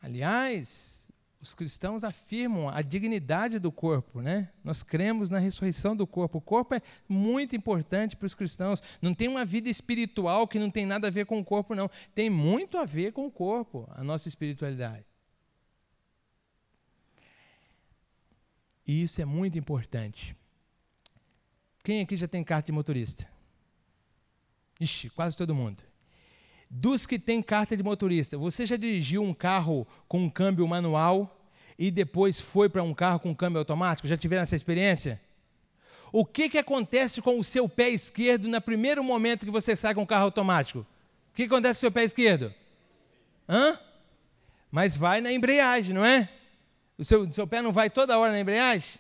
Aliás, 0.03 0.92
os 1.43 1.55
cristãos 1.55 2.05
afirmam 2.05 2.69
a 2.69 2.81
dignidade 2.83 3.59
do 3.59 3.73
corpo, 3.73 4.23
né? 4.23 4.49
Nós 4.63 4.85
cremos 4.85 5.29
na 5.29 5.41
ressurreição 5.41 5.97
do 5.97 6.07
corpo. 6.07 6.39
O 6.39 6.41
corpo 6.41 6.73
é 6.73 6.81
muito 7.09 7.57
importante 7.57 8.15
para 8.15 8.27
os 8.27 8.35
cristãos. 8.35 8.81
Não 9.03 9.13
tem 9.13 9.27
uma 9.27 9.45
vida 9.45 9.69
espiritual 9.69 10.47
que 10.47 10.61
não 10.61 10.71
tem 10.71 10.87
nada 10.87 11.09
a 11.09 11.11
ver 11.11 11.27
com 11.27 11.41
o 11.41 11.45
corpo, 11.45 11.75
não. 11.75 11.91
Tem 12.15 12.31
muito 12.31 12.79
a 12.79 12.85
ver 12.85 13.13
com 13.13 13.27
o 13.27 13.31
corpo, 13.31 13.91
a 13.91 14.05
nossa 14.05 14.29
espiritualidade. 14.29 15.05
E 18.87 19.03
isso 19.03 19.21
é 19.21 19.25
muito 19.25 19.59
importante. 19.59 20.37
Quem 21.83 22.03
aqui 22.03 22.17
já 22.17 22.29
tem 22.29 22.45
carta 22.45 22.67
de 22.67 22.73
motorista? 22.73 23.29
Ixi, 24.79 25.11
quase 25.11 25.37
todo 25.37 25.53
mundo. 25.53 25.83
Dos 26.75 27.05
que 27.05 27.19
têm 27.19 27.43
carta 27.43 27.77
de 27.77 27.83
motorista, 27.83 28.39
você 28.39 28.65
já 28.65 28.77
dirigiu 28.77 29.23
um 29.23 29.35
carro 29.35 29.87
com 30.09 30.21
um 30.21 30.31
câmbio 30.31 30.67
manual 30.67 31.39
e 31.79 31.91
depois 31.91 32.41
foi 32.41 32.67
para 32.67 32.83
um 32.83 32.95
carro 32.95 33.21
com 33.21 33.35
câmbio 33.35 33.59
automático? 33.59 34.09
Já 34.09 34.17
tiveram 34.17 34.45
essa 34.45 34.57
experiência? 34.57 35.21
O 36.11 36.25
que, 36.25 36.49
que 36.49 36.57
acontece 36.57 37.21
com 37.21 37.39
o 37.39 37.45
seu 37.45 37.69
pé 37.69 37.91
esquerdo 37.91 38.49
no 38.49 38.59
primeiro 38.59 39.05
momento 39.05 39.45
que 39.45 39.51
você 39.51 39.77
sai 39.77 39.95
com 39.95 40.01
o 40.01 40.07
carro 40.07 40.25
automático? 40.25 40.79
O 40.79 41.35
que 41.35 41.43
acontece 41.43 41.75
com 41.75 41.79
o 41.79 41.81
seu 41.81 41.93
pé 41.93 42.05
esquerdo? 42.05 42.55
Hã? 43.47 43.79
Mas 44.71 44.97
vai 44.97 45.21
na 45.21 45.31
embreagem, 45.31 45.95
não 45.95 46.07
é? 46.07 46.27
O 46.97 47.05
seu, 47.05 47.29
o 47.29 47.33
seu 47.35 47.47
pé 47.47 47.61
não 47.61 47.75
vai 47.75 47.91
toda 47.91 48.19
hora 48.19 48.33
na 48.33 48.41
embreagem? 48.41 48.95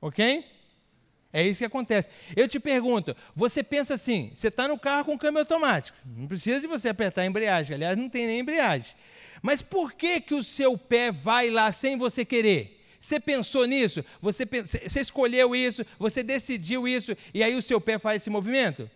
Ok? 0.00 0.46
É 1.32 1.42
isso 1.46 1.58
que 1.58 1.64
acontece. 1.64 2.08
Eu 2.36 2.46
te 2.46 2.60
pergunto, 2.60 3.16
você 3.34 3.62
pensa 3.62 3.94
assim, 3.94 4.30
você 4.34 4.48
está 4.48 4.68
no 4.68 4.78
carro 4.78 5.06
com 5.06 5.18
câmbio 5.18 5.40
automático, 5.40 5.96
não 6.04 6.28
precisa 6.28 6.60
de 6.60 6.66
você 6.66 6.90
apertar 6.90 7.22
a 7.22 7.26
embreagem, 7.26 7.74
aliás, 7.74 7.96
não 7.96 8.08
tem 8.08 8.26
nem 8.26 8.40
embreagem. 8.40 8.94
Mas 9.40 9.62
por 9.62 9.94
que, 9.94 10.20
que 10.20 10.34
o 10.34 10.44
seu 10.44 10.76
pé 10.76 11.10
vai 11.10 11.48
lá 11.48 11.72
sem 11.72 11.96
você 11.96 12.24
querer? 12.24 12.80
Você 13.00 13.18
pensou 13.18 13.66
nisso? 13.66 14.04
Você, 14.20 14.44
você 14.44 15.00
escolheu 15.00 15.56
isso, 15.56 15.84
você 15.98 16.22
decidiu 16.22 16.86
isso, 16.86 17.16
e 17.32 17.42
aí 17.42 17.56
o 17.56 17.62
seu 17.62 17.80
pé 17.80 17.98
faz 17.98 18.22
esse 18.22 18.30
movimento? 18.30 18.88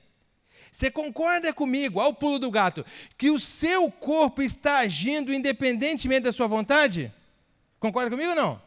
Você 0.71 0.91
concorda 0.91 1.55
comigo, 1.55 1.99
ao 2.01 2.13
pulo 2.13 2.39
do 2.39 2.51
gato, 2.51 2.85
que 3.17 3.31
o 3.31 3.41
seu 3.41 3.91
corpo 3.91 4.43
está 4.43 4.79
agindo 4.81 5.33
independentemente 5.33 6.21
da 6.21 6.33
sua 6.33 6.47
vontade? 6.47 7.11
Concorda 7.81 8.11
comigo 8.11 8.31
ou 8.31 8.37
não? 8.37 8.66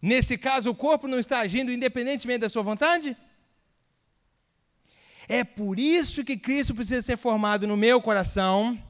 Nesse 0.00 0.38
caso, 0.38 0.70
o 0.70 0.74
corpo 0.74 1.06
não 1.06 1.18
está 1.18 1.40
agindo 1.40 1.70
independentemente 1.70 2.40
da 2.40 2.48
sua 2.48 2.62
vontade? 2.62 3.16
É 5.28 5.44
por 5.44 5.78
isso 5.78 6.24
que 6.24 6.36
Cristo 6.36 6.74
precisa 6.74 7.02
ser 7.02 7.16
formado 7.16 7.66
no 7.66 7.76
meu 7.76 8.00
coração, 8.00 8.80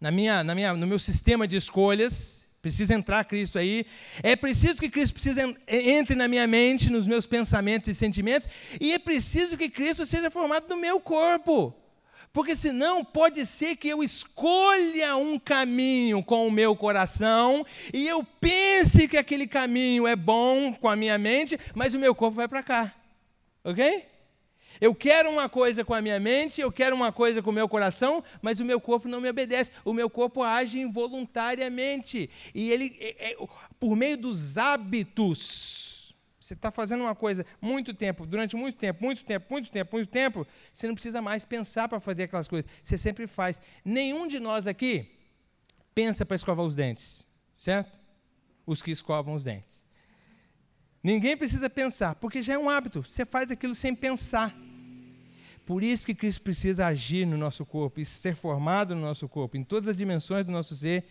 na 0.00 0.10
minha, 0.10 0.44
na 0.44 0.54
minha, 0.54 0.74
no 0.74 0.86
meu 0.86 0.98
sistema 0.98 1.48
de 1.48 1.56
escolhas, 1.56 2.42
Precisa 2.62 2.94
entrar 2.94 3.24
Cristo 3.24 3.58
aí. 3.58 3.84
É 4.22 4.36
preciso 4.36 4.76
que 4.76 4.88
Cristo 4.88 5.14
precisa 5.14 5.42
entre 5.66 6.14
na 6.14 6.28
minha 6.28 6.46
mente, 6.46 6.92
nos 6.92 7.08
meus 7.08 7.26
pensamentos 7.26 7.90
e 7.90 7.94
sentimentos. 7.94 8.48
E 8.80 8.92
é 8.92 9.00
preciso 9.00 9.56
que 9.56 9.68
Cristo 9.68 10.06
seja 10.06 10.30
formado 10.30 10.68
no 10.68 10.76
meu 10.76 11.00
corpo. 11.00 11.74
Porque 12.32 12.56
senão 12.56 13.04
pode 13.04 13.44
ser 13.44 13.76
que 13.76 13.88
eu 13.88 14.02
escolha 14.02 15.16
um 15.16 15.38
caminho 15.38 16.22
com 16.22 16.46
o 16.46 16.50
meu 16.50 16.74
coração 16.74 17.64
e 17.92 18.08
eu 18.08 18.24
pense 18.40 19.06
que 19.06 19.18
aquele 19.18 19.46
caminho 19.46 20.06
é 20.06 20.16
bom 20.16 20.72
com 20.72 20.88
a 20.88 20.96
minha 20.96 21.18
mente, 21.18 21.58
mas 21.74 21.92
o 21.92 21.98
meu 21.98 22.14
corpo 22.14 22.36
vai 22.36 22.48
para 22.48 22.62
cá. 22.62 22.94
Ok? 23.62 24.06
Eu 24.80 24.94
quero 24.94 25.30
uma 25.30 25.48
coisa 25.48 25.84
com 25.84 25.94
a 25.94 26.00
minha 26.00 26.18
mente, 26.18 26.60
eu 26.60 26.72
quero 26.72 26.96
uma 26.96 27.12
coisa 27.12 27.42
com 27.42 27.50
o 27.50 27.52
meu 27.52 27.68
coração, 27.68 28.24
mas 28.40 28.58
o 28.58 28.64
meu 28.64 28.80
corpo 28.80 29.06
não 29.06 29.20
me 29.20 29.28
obedece. 29.28 29.70
O 29.84 29.92
meu 29.92 30.10
corpo 30.10 30.42
age 30.42 30.80
involuntariamente. 30.80 32.28
E 32.54 32.72
ele, 32.72 32.96
é, 32.98 33.32
é, 33.32 33.36
por 33.78 33.94
meio 33.94 34.16
dos 34.16 34.56
hábitos, 34.56 36.01
você 36.42 36.54
está 36.54 36.72
fazendo 36.72 37.02
uma 37.02 37.14
coisa 37.14 37.46
muito 37.60 37.94
tempo, 37.94 38.26
durante 38.26 38.56
muito 38.56 38.76
tempo, 38.76 39.04
muito 39.04 39.24
tempo, 39.24 39.46
muito 39.48 39.70
tempo, 39.70 39.96
muito 39.96 40.10
tempo, 40.10 40.46
você 40.72 40.88
não 40.88 40.94
precisa 40.94 41.22
mais 41.22 41.44
pensar 41.44 41.88
para 41.88 42.00
fazer 42.00 42.24
aquelas 42.24 42.48
coisas. 42.48 42.68
Você 42.82 42.98
sempre 42.98 43.28
faz. 43.28 43.60
Nenhum 43.84 44.26
de 44.26 44.40
nós 44.40 44.66
aqui 44.66 45.08
pensa 45.94 46.26
para 46.26 46.34
escovar 46.34 46.66
os 46.66 46.74
dentes, 46.74 47.24
certo? 47.54 48.00
Os 48.66 48.82
que 48.82 48.90
escovam 48.90 49.34
os 49.34 49.44
dentes. 49.44 49.84
Ninguém 51.00 51.36
precisa 51.36 51.70
pensar, 51.70 52.16
porque 52.16 52.42
já 52.42 52.54
é 52.54 52.58
um 52.58 52.68
hábito. 52.68 53.04
Você 53.08 53.24
faz 53.24 53.50
aquilo 53.52 53.74
sem 53.74 53.94
pensar. 53.94 54.52
Por 55.64 55.84
isso 55.84 56.04
que 56.04 56.14
Cristo 56.14 56.42
precisa 56.42 56.86
agir 56.88 57.24
no 57.24 57.38
nosso 57.38 57.64
corpo 57.64 58.00
e 58.00 58.04
ser 58.04 58.34
formado 58.34 58.96
no 58.96 59.00
nosso 59.00 59.28
corpo, 59.28 59.56
em 59.56 59.62
todas 59.62 59.88
as 59.88 59.96
dimensões 59.96 60.44
do 60.44 60.50
nosso 60.50 60.74
ser, 60.74 61.04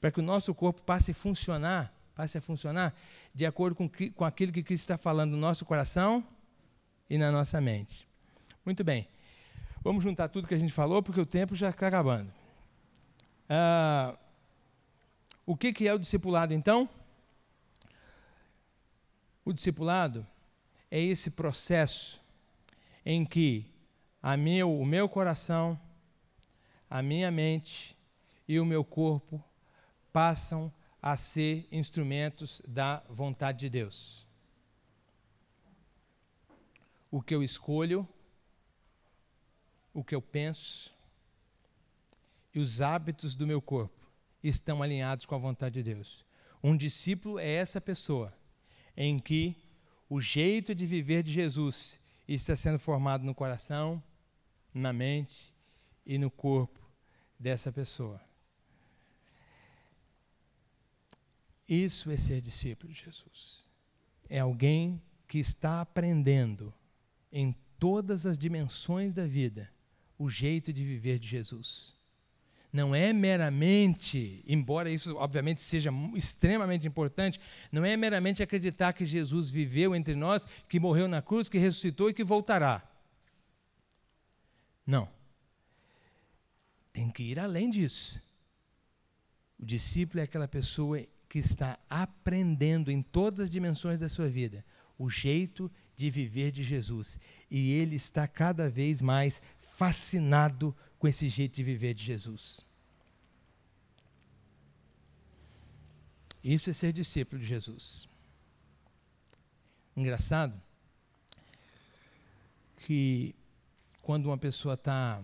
para 0.00 0.10
que 0.10 0.20
o 0.20 0.22
nosso 0.22 0.54
corpo 0.54 0.80
passe 0.80 1.10
a 1.10 1.14
funcionar, 1.14 1.92
passe 2.18 2.36
a 2.36 2.40
funcionar 2.40 2.92
de 3.32 3.46
acordo 3.46 3.76
com, 3.76 3.88
com 3.88 4.24
aquilo 4.24 4.50
que 4.50 4.60
Cristo 4.60 4.82
está 4.82 4.98
falando 4.98 5.30
no 5.30 5.36
nosso 5.36 5.64
coração 5.64 6.26
e 7.08 7.16
na 7.16 7.30
nossa 7.30 7.60
mente. 7.60 8.08
Muito 8.66 8.82
bem. 8.82 9.06
Vamos 9.84 10.02
juntar 10.02 10.26
tudo 10.26 10.48
que 10.48 10.54
a 10.54 10.58
gente 10.58 10.72
falou, 10.72 11.00
porque 11.00 11.20
o 11.20 11.24
tempo 11.24 11.54
já 11.54 11.70
está 11.70 11.86
acabando. 11.86 12.28
Ah, 13.48 14.18
o 15.46 15.56
que, 15.56 15.72
que 15.72 15.86
é 15.86 15.94
o 15.94 15.98
discipulado, 15.98 16.52
então? 16.52 16.90
O 19.44 19.52
discipulado 19.52 20.26
é 20.90 21.00
esse 21.00 21.30
processo 21.30 22.20
em 23.06 23.24
que 23.24 23.64
a 24.20 24.36
meu, 24.36 24.76
o 24.76 24.84
meu 24.84 25.08
coração, 25.08 25.80
a 26.90 27.00
minha 27.00 27.30
mente 27.30 27.96
e 28.48 28.58
o 28.58 28.66
meu 28.66 28.82
corpo 28.82 29.40
passam 30.12 30.72
a 31.00 31.16
ser 31.16 31.66
instrumentos 31.70 32.60
da 32.66 33.02
vontade 33.08 33.60
de 33.60 33.70
Deus. 33.70 34.26
O 37.10 37.22
que 37.22 37.34
eu 37.34 37.42
escolho, 37.42 38.06
o 39.94 40.04
que 40.04 40.14
eu 40.14 40.20
penso 40.20 40.94
e 42.54 42.60
os 42.60 42.80
hábitos 42.80 43.34
do 43.34 43.46
meu 43.46 43.62
corpo 43.62 44.10
estão 44.42 44.82
alinhados 44.82 45.24
com 45.24 45.34
a 45.34 45.38
vontade 45.38 45.74
de 45.74 45.94
Deus. 45.94 46.24
Um 46.62 46.76
discípulo 46.76 47.38
é 47.38 47.48
essa 47.48 47.80
pessoa 47.80 48.36
em 48.96 49.18
que 49.18 49.56
o 50.08 50.20
jeito 50.20 50.74
de 50.74 50.86
viver 50.86 51.22
de 51.22 51.32
Jesus 51.32 52.00
está 52.26 52.56
sendo 52.56 52.78
formado 52.78 53.24
no 53.24 53.34
coração, 53.34 54.02
na 54.74 54.92
mente 54.92 55.54
e 56.04 56.18
no 56.18 56.30
corpo 56.30 56.80
dessa 57.38 57.70
pessoa. 57.70 58.27
Isso 61.68 62.10
é 62.10 62.16
ser 62.16 62.40
discípulo 62.40 62.92
de 62.92 63.04
Jesus. 63.04 63.68
É 64.28 64.38
alguém 64.38 65.02
que 65.26 65.38
está 65.38 65.80
aprendendo 65.80 66.72
em 67.30 67.54
todas 67.78 68.24
as 68.24 68.38
dimensões 68.38 69.12
da 69.12 69.26
vida 69.26 69.70
o 70.18 70.28
jeito 70.28 70.72
de 70.72 70.84
viver 70.84 71.18
de 71.18 71.28
Jesus 71.28 71.98
não 72.72 72.94
é 72.94 73.12
meramente, 73.12 74.42
embora 74.46 74.90
isso 74.90 75.16
obviamente 75.16 75.62
seja 75.62 75.90
extremamente 76.14 76.86
importante, 76.86 77.40
não 77.72 77.84
é 77.84 77.96
meramente 77.96 78.42
acreditar 78.42 78.92
que 78.92 79.06
Jesus 79.06 79.50
viveu 79.50 79.94
entre 79.94 80.14
nós, 80.14 80.46
que 80.68 80.78
morreu 80.78 81.08
na 81.08 81.22
cruz, 81.22 81.48
que 81.48 81.58
ressuscitou 81.58 82.10
e 82.10 82.14
que 82.14 82.22
voltará. 82.22 82.86
Não. 84.86 85.08
Tem 86.92 87.10
que 87.10 87.22
ir 87.22 87.38
além 87.38 87.70
disso. 87.70 88.20
O 89.58 89.64
discípulo 89.64 90.20
é 90.20 90.24
aquela 90.24 90.48
pessoa 90.48 91.02
que 91.28 91.38
está 91.38 91.78
aprendendo 91.88 92.90
em 92.90 93.02
todas 93.02 93.40
as 93.40 93.50
dimensões 93.50 93.98
da 93.98 94.08
sua 94.08 94.28
vida 94.28 94.64
o 94.98 95.08
jeito 95.08 95.70
de 95.96 96.10
viver 96.10 96.50
de 96.50 96.62
Jesus. 96.62 97.20
E 97.50 97.72
ele 97.72 97.96
está 97.96 98.26
cada 98.26 98.68
vez 98.68 99.00
mais 99.00 99.40
fascinado 99.76 100.74
com 100.98 101.06
esse 101.06 101.28
jeito 101.28 101.54
de 101.54 101.62
viver 101.62 101.94
de 101.94 102.04
Jesus. 102.04 102.66
Isso 106.42 106.70
é 106.70 106.72
ser 106.72 106.92
discípulo 106.92 107.40
de 107.40 107.46
Jesus. 107.46 108.08
Engraçado 109.96 110.60
que 112.78 113.34
quando 114.02 114.26
uma 114.26 114.38
pessoa 114.38 114.74
está 114.74 115.22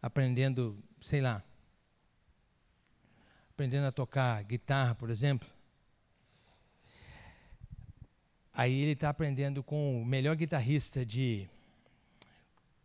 aprendendo, 0.00 0.82
sei 1.00 1.20
lá, 1.20 1.44
aprendendo 3.60 3.86
a 3.86 3.92
tocar 3.92 4.42
guitarra, 4.44 4.94
por 4.94 5.10
exemplo, 5.10 5.46
aí 8.54 8.80
ele 8.80 8.92
está 8.92 9.10
aprendendo 9.10 9.62
com 9.62 10.00
o 10.00 10.04
melhor 10.04 10.34
guitarrista 10.34 11.04
de 11.04 11.46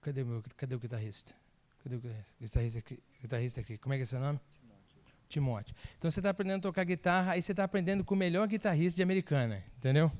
Cadê 0.02 0.22
o, 0.22 0.26
meu, 0.26 0.44
cadê 0.58 0.76
o 0.76 0.80
guitarrista? 0.80 1.34
Cadê 1.82 1.96
o 1.96 2.02
guitarrista 2.42 2.80
aqui? 2.80 3.00
Guitarrista 3.22 3.62
aqui? 3.62 3.78
Como 3.78 3.94
é 3.94 3.98
que 3.98 4.04
é 4.04 4.06
seu 4.06 4.20
nome? 4.20 4.38
Timóteo. 4.60 5.02
Timóteo. 5.30 5.76
Então 5.98 6.12
você 6.12 6.20
está 6.20 6.32
aprendendo 6.32 6.60
a 6.60 6.64
tocar 6.64 6.84
guitarra, 6.84 7.32
aí 7.32 7.42
você 7.42 7.54
está 7.54 7.64
aprendendo 7.64 8.04
com 8.04 8.14
o 8.14 8.18
melhor 8.18 8.46
guitarrista 8.46 8.98
de 8.98 9.04
americana, 9.04 9.64
entendeu? 9.78 10.12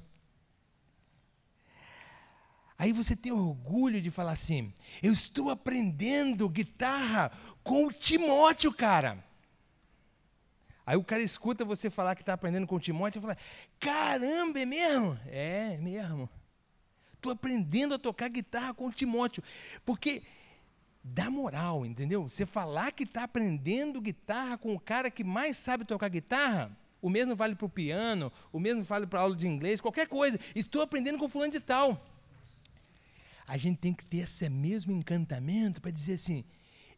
Aí 2.78 2.94
você 2.94 3.14
tem 3.14 3.34
orgulho 3.34 4.02
de 4.02 4.10
falar 4.10 4.32
assim: 4.32 4.74
eu 5.04 5.12
estou 5.12 5.50
aprendendo 5.50 6.48
guitarra 6.48 7.30
com 7.62 7.88
o 7.88 7.92
Timóteo, 7.92 8.74
cara. 8.74 9.22
Aí 10.86 10.96
o 10.96 11.04
cara 11.04 11.22
escuta 11.22 11.66
você 11.66 11.90
falar 11.90 12.16
que 12.16 12.22
está 12.22 12.34
aprendendo 12.34 12.68
com 12.68 12.76
o 12.76 12.80
Timóteo 12.80 13.20
e 13.20 13.22
fala: 13.22 13.38
caramba, 13.80 14.60
é 14.60 14.66
mesmo? 14.66 15.20
É, 15.28 15.78
mesmo 15.78 16.30
estou 17.26 17.32
aprendendo 17.32 17.96
a 17.96 18.00
tocar 18.00 18.30
guitarra 18.30 18.74
com 18.74 18.88
o 18.88 18.92
Timóteo. 18.92 19.44
Porque 19.84 20.22
dá 21.04 21.30
moral, 21.30 21.86
entendeu? 21.86 22.30
Você 22.30 22.46
falar 22.46 22.92
que 22.92 23.04
está 23.04 23.24
aprendendo 23.24 24.00
guitarra 24.00 24.58
com 24.58 24.74
o 24.74 24.80
cara 24.80 25.10
que 25.10 25.24
mais 25.24 25.58
sabe 25.58 25.86
tocar 25.86 26.08
guitarra, 26.10 26.76
o 27.02 27.10
mesmo 27.10 27.36
vale 27.36 27.56
para 27.56 27.66
o 27.66 27.70
piano, 27.70 28.32
o 28.52 28.60
mesmo 28.60 28.84
vale 28.84 29.08
para 29.08 29.22
aula 29.22 29.36
de 29.36 29.48
inglês, 29.48 29.82
qualquer 29.82 30.08
coisa. 30.08 30.40
Estou 30.54 30.82
aprendendo 30.82 31.18
com 31.18 31.28
fulano 31.28 31.52
de 31.52 31.60
tal. 31.60 32.04
A 33.48 33.58
gente 33.58 33.78
tem 33.78 33.94
que 33.94 34.06
ter 34.06 34.18
esse 34.18 34.48
mesmo 34.50 34.92
encantamento 34.92 35.82
para 35.82 35.92
dizer 35.92 36.14
assim: 36.14 36.44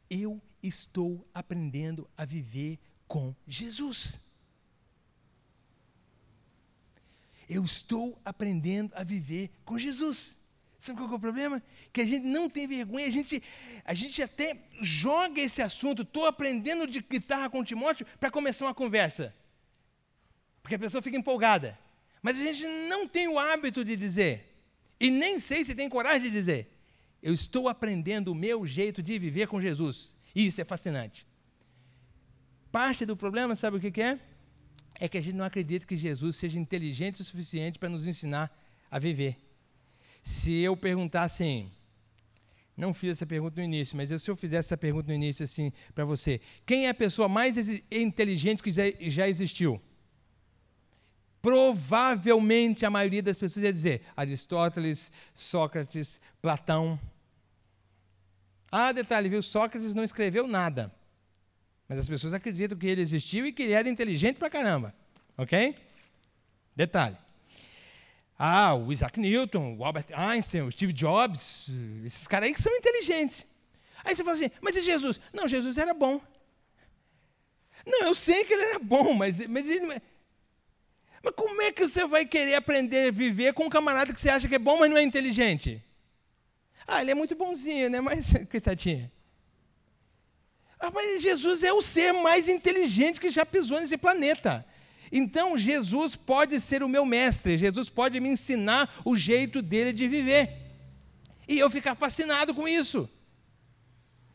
eu 0.09 0.41
estou 0.61 1.25
aprendendo 1.33 2.09
a 2.17 2.25
viver 2.25 2.79
com 3.07 3.35
Jesus. 3.47 4.19
Eu 7.49 7.63
estou 7.63 8.19
aprendendo 8.25 8.91
a 8.95 9.03
viver 9.03 9.49
com 9.63 9.79
Jesus. 9.79 10.35
Sabe 10.77 10.99
qual 10.99 11.11
é 11.11 11.15
o 11.15 11.19
problema? 11.19 11.63
Que 11.91 12.01
a 12.01 12.05
gente 12.05 12.25
não 12.25 12.49
tem 12.49 12.67
vergonha, 12.67 13.07
a 13.07 13.09
gente, 13.09 13.41
a 13.83 13.93
gente 13.93 14.21
até 14.21 14.57
joga 14.79 15.41
esse 15.41 15.61
assunto, 15.61 16.03
estou 16.03 16.25
aprendendo 16.25 16.85
de 16.85 17.01
guitarra 17.01 17.49
com 17.49 17.63
Timóteo 17.63 18.05
para 18.19 18.29
começar 18.29 18.65
uma 18.65 18.73
conversa. 18.73 19.35
Porque 20.61 20.75
a 20.75 20.79
pessoa 20.79 21.01
fica 21.01 21.17
empolgada. 21.17 21.77
Mas 22.21 22.39
a 22.39 22.43
gente 22.43 22.65
não 22.89 23.07
tem 23.07 23.27
o 23.27 23.39
hábito 23.39 23.83
de 23.83 23.95
dizer, 23.95 24.55
e 24.99 25.09
nem 25.09 25.39
sei 25.39 25.63
se 25.63 25.75
tem 25.75 25.89
coragem 25.89 26.23
de 26.23 26.31
dizer, 26.31 26.73
eu 27.21 27.33
estou 27.33 27.67
aprendendo 27.67 28.31
o 28.31 28.35
meu 28.35 28.65
jeito 28.65 29.01
de 29.01 29.17
viver 29.17 29.47
com 29.47 29.61
Jesus. 29.61 30.15
Isso 30.35 30.61
é 30.61 30.65
fascinante. 30.65 31.26
Parte 32.77 33.07
do 33.07 33.17
problema, 33.17 33.55
sabe 33.55 33.77
o 33.77 33.79
que, 33.79 33.89
que 33.89 34.03
é? 34.03 34.19
é 34.99 35.09
que 35.09 35.17
a 35.17 35.21
gente 35.21 35.33
não 35.33 35.43
acredita 35.43 35.87
que 35.87 35.97
Jesus 35.97 36.35
seja 36.35 36.59
inteligente 36.59 37.21
o 37.21 37.23
suficiente 37.23 37.79
para 37.79 37.89
nos 37.89 38.05
ensinar 38.05 38.55
a 38.91 38.99
viver. 38.99 39.35
Se 40.23 40.61
eu 40.61 40.77
perguntar 40.77 41.23
assim, 41.23 41.71
não 42.77 42.93
fiz 42.93 43.13
essa 43.13 43.25
pergunta 43.25 43.59
no 43.59 43.63
início, 43.63 43.97
mas 43.97 44.09
se 44.21 44.29
eu 44.29 44.37
fizesse 44.37 44.67
essa 44.67 44.77
pergunta 44.77 45.07
no 45.07 45.15
início 45.15 45.43
assim 45.43 45.73
para 45.95 46.05
você, 46.05 46.39
quem 46.67 46.85
é 46.85 46.89
a 46.89 46.93
pessoa 46.93 47.27
mais 47.27 47.57
inteligente 47.89 48.61
que 48.61 48.71
já 49.09 49.27
existiu? 49.27 49.81
Provavelmente 51.41 52.85
a 52.85 52.91
maioria 52.91 53.23
das 53.23 53.39
pessoas 53.39 53.65
ia 53.65 53.73
dizer 53.73 54.03
Aristóteles, 54.15 55.11
Sócrates, 55.33 56.21
Platão. 56.39 56.99
Ah, 58.71 58.91
detalhe, 58.91 59.29
viu? 59.29 59.41
Sócrates 59.41 59.95
não 59.95 60.03
escreveu 60.03 60.45
nada. 60.45 60.95
Mas 61.87 61.99
as 61.99 62.09
pessoas 62.09 62.33
acreditam 62.33 62.77
que 62.77 62.87
ele 62.87 63.01
existiu 63.01 63.45
e 63.45 63.51
que 63.51 63.63
ele 63.63 63.73
era 63.73 63.87
inteligente 63.87 64.37
pra 64.37 64.49
caramba. 64.49 64.93
Ok? 65.37 65.75
Detalhe. 66.75 67.17
Ah, 68.37 68.75
o 68.75 68.91
Isaac 68.93 69.19
Newton, 69.19 69.77
o 69.77 69.83
Albert 69.85 70.07
Einstein, 70.13 70.61
o 70.61 70.71
Steve 70.71 70.93
Jobs, 70.93 71.69
esses 72.05 72.27
caras 72.27 72.47
aí 72.47 72.53
que 72.53 72.61
são 72.61 72.75
inteligentes. 72.75 73.45
Aí 74.03 74.15
você 74.15 74.23
fala 74.23 74.35
assim, 74.35 74.51
mas 74.61 74.75
e 74.75 74.81
Jesus? 74.81 75.19
Não, 75.33 75.47
Jesus 75.47 75.77
era 75.77 75.93
bom. 75.93 76.21
Não, 77.85 78.03
eu 78.03 78.13
sei 78.15 78.43
que 78.43 78.53
ele 78.53 78.63
era 78.63 78.79
bom, 78.79 79.13
mas, 79.13 79.45
mas 79.47 79.67
ele. 79.67 79.91
É- 79.93 80.01
mas 81.23 81.33
como 81.35 81.61
é 81.61 81.71
que 81.71 81.87
você 81.87 82.05
vai 82.05 82.25
querer 82.25 82.55
aprender 82.55 83.07
a 83.07 83.11
viver 83.11 83.53
com 83.53 83.65
um 83.65 83.69
camarada 83.69 84.13
que 84.13 84.21
você 84.21 84.29
acha 84.29 84.47
que 84.47 84.55
é 84.55 84.59
bom, 84.59 84.77
mas 84.77 84.89
não 84.89 84.97
é 84.97 85.03
inteligente? 85.03 85.83
Ah, 86.85 87.01
ele 87.01 87.11
é 87.11 87.15
muito 87.15 87.35
bonzinho, 87.35 87.89
né? 87.89 87.99
Mas, 87.99 88.33
coitadinho. 88.51 89.11
Rapaz, 90.79 91.21
Jesus 91.21 91.63
é 91.63 91.73
o 91.73 91.81
ser 91.81 92.11
mais 92.13 92.47
inteligente 92.47 93.19
que 93.19 93.29
já 93.29 93.45
pisou 93.45 93.79
nesse 93.79 93.97
planeta. 93.97 94.65
Então, 95.11 95.57
Jesus 95.57 96.15
pode 96.15 96.59
ser 96.61 96.83
o 96.83 96.89
meu 96.89 97.05
mestre, 97.05 97.57
Jesus 97.57 97.89
pode 97.89 98.19
me 98.19 98.29
ensinar 98.29 99.01
o 99.05 99.15
jeito 99.15 99.61
dele 99.61 99.93
de 99.93 100.07
viver. 100.07 100.55
E 101.47 101.57
eu 101.57 101.69
ficar 101.69 101.95
fascinado 101.95 102.53
com 102.53 102.67
isso, 102.67 103.09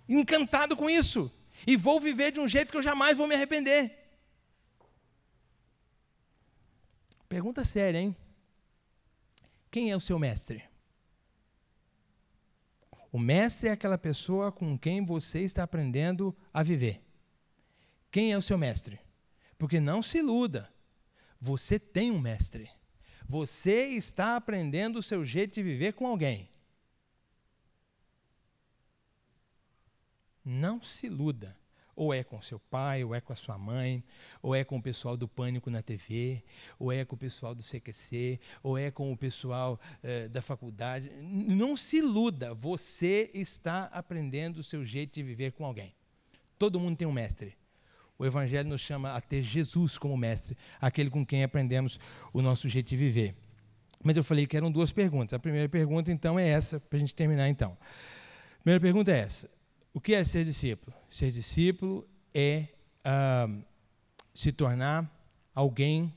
encantado 0.09 0.75
com 0.75 0.89
isso, 0.89 1.31
e 1.67 1.77
vou 1.77 2.01
viver 2.01 2.33
de 2.33 2.41
um 2.41 2.49
jeito 2.49 2.71
que 2.71 2.77
eu 2.77 2.83
jamais 2.83 3.17
vou 3.17 3.29
me 3.29 3.35
arrepender. 3.35 3.99
Pergunta 7.29 7.65
séria, 7.65 7.99
hein? 7.99 8.17
Quem 9.71 9.91
é 9.91 9.97
o 9.97 10.01
seu 10.01 10.19
mestre? 10.19 10.72
O 13.13 13.19
mestre 13.19 13.69
é 13.69 13.73
aquela 13.73 13.99
pessoa 13.99 14.51
com 14.51 14.79
quem 14.79 15.05
você 15.05 15.41
está 15.41 15.63
aprendendo 15.63 16.35
a 16.53 16.63
viver. 16.63 17.05
Quem 18.11 18.33
é 18.33 18.39
o 18.39 18.43
seu 18.43 18.57
mestre? 18.57 18.99
Porque 19.59 19.79
não 19.79 20.03
se 20.03 20.19
iluda. 20.19 20.73
Você 21.39 21.79
tem 21.79 22.11
um 22.11 22.19
mestre. 22.19 22.71
Você 23.29 23.89
está 23.89 24.35
aprendendo 24.35 24.99
o 24.99 25.03
seu 25.03 25.27
jeito 25.27 25.55
de 25.55 25.63
viver 25.63 25.93
com 25.93 26.07
alguém. 26.07 26.51
Não 30.43 30.83
se 30.83 31.07
iluda. 31.07 31.57
Ou 31.95 32.15
é 32.15 32.25
com 32.25 32.41
seu 32.41 32.59
pai, 32.59 33.05
ou 33.05 33.15
é 33.15 33.21
com 33.21 33.33
a 33.33 33.37
sua 33.37 33.59
mãe, 33.59 34.03
ou 34.41 34.55
é 34.55 34.65
com 34.65 34.79
o 34.79 34.83
pessoal 34.83 35.17
do 35.17 35.29
Pânico 35.29 35.71
na 35.71 35.83
TV, 35.83 36.43
ou 36.79 36.91
é 36.91 37.05
com 37.05 37.15
o 37.15 37.19
pessoal 37.19 37.55
do 37.55 37.63
CQC, 37.63 38.41
ou 38.63 38.79
é 38.79 38.91
com 38.91 39.13
o 39.13 39.17
pessoal 39.17 39.79
eh, 40.03 40.29
da 40.29 40.41
faculdade. 40.41 41.11
Não 41.21 41.77
se 41.77 41.99
iluda, 41.99 42.55
você 42.55 43.31
está 43.35 43.85
aprendendo 43.85 44.59
o 44.59 44.65
seu 44.65 44.85
jeito 44.85 45.15
de 45.15 45.23
viver 45.23 45.53
com 45.53 45.67
alguém. 45.67 45.95
Todo 46.59 46.81
mundo 46.81 46.97
tem 46.97 47.07
um 47.07 47.13
mestre. 47.13 47.57
O 48.19 48.25
Evangelho 48.25 48.69
nos 48.69 48.81
chama 48.81 49.13
a 49.13 49.21
ter 49.21 49.43
Jesus 49.43 49.99
como 49.99 50.17
mestre, 50.17 50.57
aquele 50.81 51.11
com 51.11 51.27
quem 51.27 51.45
aprendemos 51.45 51.99
o 52.33 52.41
nosso 52.41 52.69
jeito 52.69 52.89
de 52.89 52.97
viver. 52.97 53.35
Mas 54.03 54.17
eu 54.17 54.25
falei 54.25 54.47
que 54.47 54.57
eram 54.57 54.71
duas 54.73 54.93
perguntas. 54.93 55.35
A 55.35 55.39
primeira 55.39 55.69
pergunta, 55.69 56.11
então, 56.11 56.39
é 56.39 56.49
essa, 56.49 56.81
para 56.81 56.97
a 56.97 57.01
gente 57.01 57.15
terminar, 57.15 57.49
então. 57.49 57.73
A 57.73 58.63
primeira 58.63 58.81
pergunta 58.81 59.13
é 59.13 59.19
essa 59.19 59.51
o 59.93 60.01
que 60.01 60.15
é 60.15 60.25
ser 60.25 60.45
discípulo? 60.45 60.95
Ser 61.11 61.31
discípulo 61.31 62.09
é 62.35 62.69
uh, 63.07 63.63
se 64.35 64.53
tornar 64.53 65.11
alguém 65.55 66.13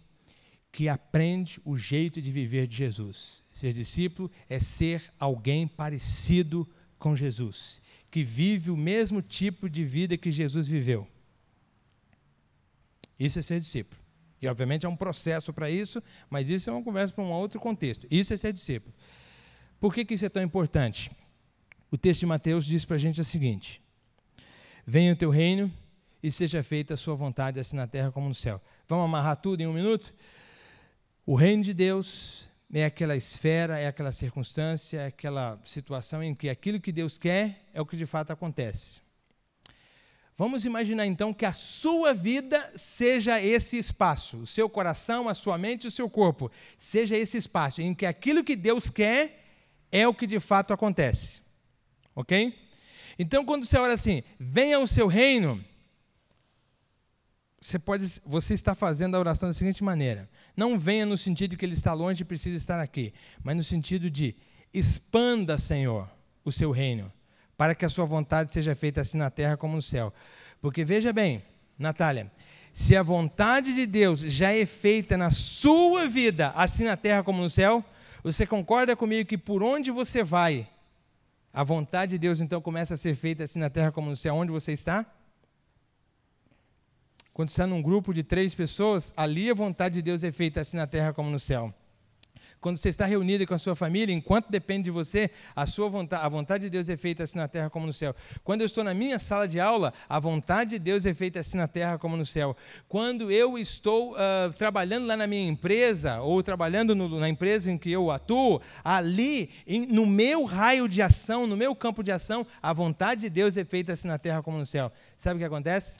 que 0.71 0.89
aprende 0.89 1.59
o 1.63 1.77
jeito 1.77 2.21
de 2.21 2.31
viver 2.31 2.67
de 2.67 2.75
Jesus. 2.75 3.43
Ser 3.51 3.73
discípulo 3.73 4.31
é 4.49 4.59
ser 4.59 5.13
alguém 5.19 5.67
parecido 5.67 6.67
com 6.97 7.15
Jesus, 7.15 7.81
que 8.09 8.23
vive 8.23 8.71
o 8.71 8.77
mesmo 8.77 9.21
tipo 9.21 9.69
de 9.69 9.85
vida 9.85 10.17
que 10.17 10.31
Jesus 10.31 10.67
viveu. 10.67 11.07
Isso 13.19 13.39
é 13.39 13.41
ser 13.41 13.59
discípulo. 13.59 14.01
E, 14.41 14.47
obviamente, 14.47 14.85
é 14.85 14.89
um 14.89 14.95
processo 14.95 15.53
para 15.53 15.69
isso, 15.69 16.03
mas 16.29 16.49
isso 16.49 16.69
é 16.69 16.73
uma 16.73 16.83
conversa 16.83 17.13
para 17.13 17.23
um 17.23 17.31
outro 17.31 17.59
contexto. 17.59 18.05
Isso 18.11 18.33
é 18.33 18.37
ser 18.37 18.51
discípulo. 18.51 18.93
Por 19.79 19.93
que, 19.93 20.03
que 20.03 20.13
isso 20.13 20.25
é 20.25 20.29
tão 20.29 20.43
importante? 20.43 21.09
O 21.95 21.97
texto 21.97 22.19
de 22.19 22.25
Mateus 22.25 22.65
diz 22.65 22.83
para 22.83 22.97
a 22.97 22.99
gente 22.99 23.21
o 23.21 23.23
seguinte: 23.23 23.81
Venha 24.85 25.13
o 25.13 25.15
teu 25.15 25.29
reino 25.29 25.71
e 26.21 26.29
seja 26.29 26.61
feita 26.61 26.95
a 26.95 26.97
sua 26.97 27.15
vontade, 27.15 27.57
assim 27.57 27.77
na 27.77 27.87
terra 27.87 28.11
como 28.11 28.27
no 28.27 28.35
céu. 28.35 28.61
Vamos 28.85 29.05
amarrar 29.05 29.37
tudo 29.37 29.61
em 29.61 29.65
um 29.65 29.71
minuto? 29.71 30.13
O 31.25 31.35
reino 31.35 31.63
de 31.63 31.73
Deus 31.73 32.49
é 32.73 32.83
aquela 32.83 33.15
esfera, 33.15 33.79
é 33.79 33.87
aquela 33.87 34.11
circunstância, 34.11 35.03
é 35.03 35.05
aquela 35.05 35.57
situação 35.63 36.21
em 36.21 36.35
que 36.35 36.49
aquilo 36.49 36.81
que 36.81 36.91
Deus 36.91 37.17
quer 37.17 37.65
é 37.73 37.79
o 37.79 37.85
que 37.85 37.95
de 37.95 38.05
fato 38.05 38.33
acontece. 38.33 38.99
Vamos 40.35 40.65
imaginar 40.65 41.05
então 41.05 41.33
que 41.33 41.45
a 41.45 41.53
sua 41.53 42.13
vida 42.13 42.73
seja 42.75 43.41
esse 43.41 43.77
espaço, 43.77 44.39
o 44.39 44.45
seu 44.45 44.69
coração, 44.69 45.29
a 45.29 45.33
sua 45.33 45.57
mente, 45.57 45.87
o 45.87 45.91
seu 45.91 46.09
corpo, 46.09 46.51
seja 46.77 47.15
esse 47.15 47.37
espaço 47.37 47.81
em 47.81 47.93
que 47.95 48.05
aquilo 48.05 48.43
que 48.43 48.57
Deus 48.57 48.89
quer 48.89 49.45
é 49.93 50.05
o 50.05 50.13
que 50.13 50.27
de 50.27 50.41
fato 50.41 50.73
acontece. 50.73 51.44
Ok? 52.15 52.57
Então, 53.19 53.45
quando 53.45 53.65
você 53.65 53.77
olha 53.77 53.93
assim, 53.93 54.23
venha 54.39 54.79
o 54.79 54.87
seu 54.87 55.07
reino, 55.07 55.63
você, 57.59 57.79
pode, 57.79 58.21
você 58.25 58.53
está 58.53 58.75
fazendo 58.75 59.15
a 59.15 59.19
oração 59.19 59.49
da 59.49 59.53
seguinte 59.53 59.83
maneira: 59.83 60.29
não 60.55 60.79
venha 60.79 61.05
no 61.05 61.17
sentido 61.17 61.51
de 61.51 61.57
que 61.57 61.65
ele 61.65 61.73
está 61.73 61.93
longe 61.93 62.21
e 62.21 62.25
precisa 62.25 62.55
estar 62.55 62.79
aqui, 62.79 63.13
mas 63.43 63.55
no 63.55 63.63
sentido 63.63 64.09
de 64.09 64.35
expanda, 64.73 65.57
Senhor, 65.57 66.09
o 66.43 66.51
seu 66.51 66.71
reino, 66.71 67.11
para 67.57 67.73
que 67.73 67.85
a 67.85 67.89
sua 67.89 68.05
vontade 68.05 68.53
seja 68.53 68.75
feita 68.75 69.01
assim 69.01 69.17
na 69.17 69.29
terra 69.29 69.57
como 69.57 69.75
no 69.75 69.81
céu. 69.81 70.13
Porque 70.61 70.85
veja 70.85 71.11
bem, 71.11 71.43
Natália, 71.77 72.31
se 72.73 72.95
a 72.95 73.01
vontade 73.01 73.73
de 73.73 73.85
Deus 73.85 74.19
já 74.19 74.51
é 74.51 74.65
feita 74.65 75.17
na 75.17 75.31
sua 75.31 76.07
vida, 76.07 76.51
assim 76.55 76.83
na 76.83 76.97
terra 76.97 77.23
como 77.23 77.41
no 77.41 77.49
céu, 77.49 77.83
você 78.23 78.45
concorda 78.45 78.95
comigo 78.95 79.27
que 79.27 79.37
por 79.37 79.63
onde 79.63 79.91
você 79.91 80.23
vai, 80.23 80.67
a 81.55 81.63
vontade 81.63 82.11
de 82.11 82.17
Deus 82.17 82.41
então 82.41 82.61
começa 82.61 82.95
a 82.95 82.97
ser 82.97 83.15
feita 83.15 83.45
assim 83.45 83.59
na 83.59 83.69
terra 83.69 83.89
como 83.89 84.09
no 84.09 84.17
céu. 84.17 84.35
Onde 84.35 84.51
você 84.51 84.73
está? 84.73 85.05
Quando 87.33 87.47
você 87.47 87.53
está 87.53 87.65
num 87.65 87.81
grupo 87.81 88.13
de 88.13 88.23
três 88.23 88.53
pessoas, 88.53 89.13
ali 89.15 89.49
a 89.49 89.53
vontade 89.53 89.95
de 89.95 90.01
Deus 90.01 90.21
é 90.21 90.33
feita 90.33 90.59
assim 90.59 90.75
na 90.75 90.85
terra 90.85 91.13
como 91.13 91.29
no 91.29 91.39
céu. 91.39 91.73
Quando 92.65 92.77
você 92.77 92.89
está 92.89 93.05
reunido 93.05 93.45
com 93.45 93.53
a 93.53 93.59
sua 93.59 93.75
família, 93.75 94.11
enquanto 94.11 94.49
depende 94.49 94.85
de 94.85 94.89
você, 94.89 95.29
a 95.55 95.67
sua 95.67 95.87
vontade, 95.87 96.25
a 96.25 96.27
vontade 96.27 96.63
de 96.63 96.71
Deus 96.71 96.89
é 96.89 96.97
feita 96.97 97.21
assim 97.21 97.37
na 97.37 97.47
terra 97.47 97.69
como 97.69 97.85
no 97.85 97.93
céu. 97.93 98.15
Quando 98.43 98.61
eu 98.61 98.65
estou 98.65 98.83
na 98.83 98.91
minha 98.91 99.19
sala 99.19 99.47
de 99.47 99.59
aula, 99.59 99.93
a 100.09 100.19
vontade 100.19 100.71
de 100.71 100.79
Deus 100.79 101.05
é 101.05 101.13
feita 101.13 101.41
assim 101.41 101.57
na 101.57 101.67
terra 101.67 101.99
como 101.99 102.17
no 102.17 102.25
céu. 102.25 102.57
Quando 102.89 103.29
eu 103.29 103.55
estou 103.55 104.13
uh, 104.13 104.51
trabalhando 104.57 105.05
lá 105.05 105.15
na 105.15 105.27
minha 105.27 105.47
empresa, 105.47 106.21
ou 106.21 106.41
trabalhando 106.41 106.95
no, 106.95 107.19
na 107.19 107.29
empresa 107.29 107.69
em 107.69 107.77
que 107.77 107.91
eu 107.91 108.09
atuo, 108.09 108.59
ali, 108.83 109.51
em, 109.67 109.85
no 109.85 110.07
meu 110.07 110.43
raio 110.43 110.89
de 110.89 111.03
ação, 111.03 111.45
no 111.45 111.55
meu 111.55 111.75
campo 111.75 112.01
de 112.01 112.11
ação, 112.11 112.47
a 112.63 112.73
vontade 112.73 113.21
de 113.21 113.29
Deus 113.29 113.57
é 113.57 113.63
feita 113.63 113.93
assim 113.93 114.07
na 114.07 114.17
terra 114.17 114.41
como 114.41 114.57
no 114.57 114.65
céu. 114.65 114.91
Sabe 115.15 115.35
o 115.35 115.37
que 115.37 115.45
acontece? 115.45 115.99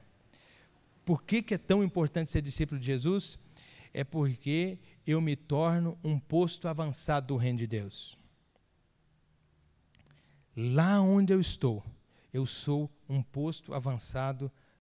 Por 1.06 1.21
que, 1.21 1.43
que 1.43 1.54
é 1.54 1.60
tão 1.60 1.84
importante 1.84 2.32
ser 2.32 2.41
discípulo 2.41 2.80
de 2.80 2.88
Jesus? 2.88 3.38
É 3.93 4.04
porque 4.04 4.80
eu 5.06 5.22
me 5.22 5.36
torno 5.36 5.98
um 6.04 6.20
posto 6.20 6.68
avançado 6.68 7.28
do 7.28 7.36
reino 7.36 7.60
de 7.60 7.68
Deus. 7.68 8.18
Lá 10.56 11.02
onde 11.02 11.34
eu 11.34 11.39
estou, 11.39 11.84
eu 12.34 12.46
sou 12.46 12.89
um 13.08 13.22
posto 13.22 13.74
avançado 13.74 14.52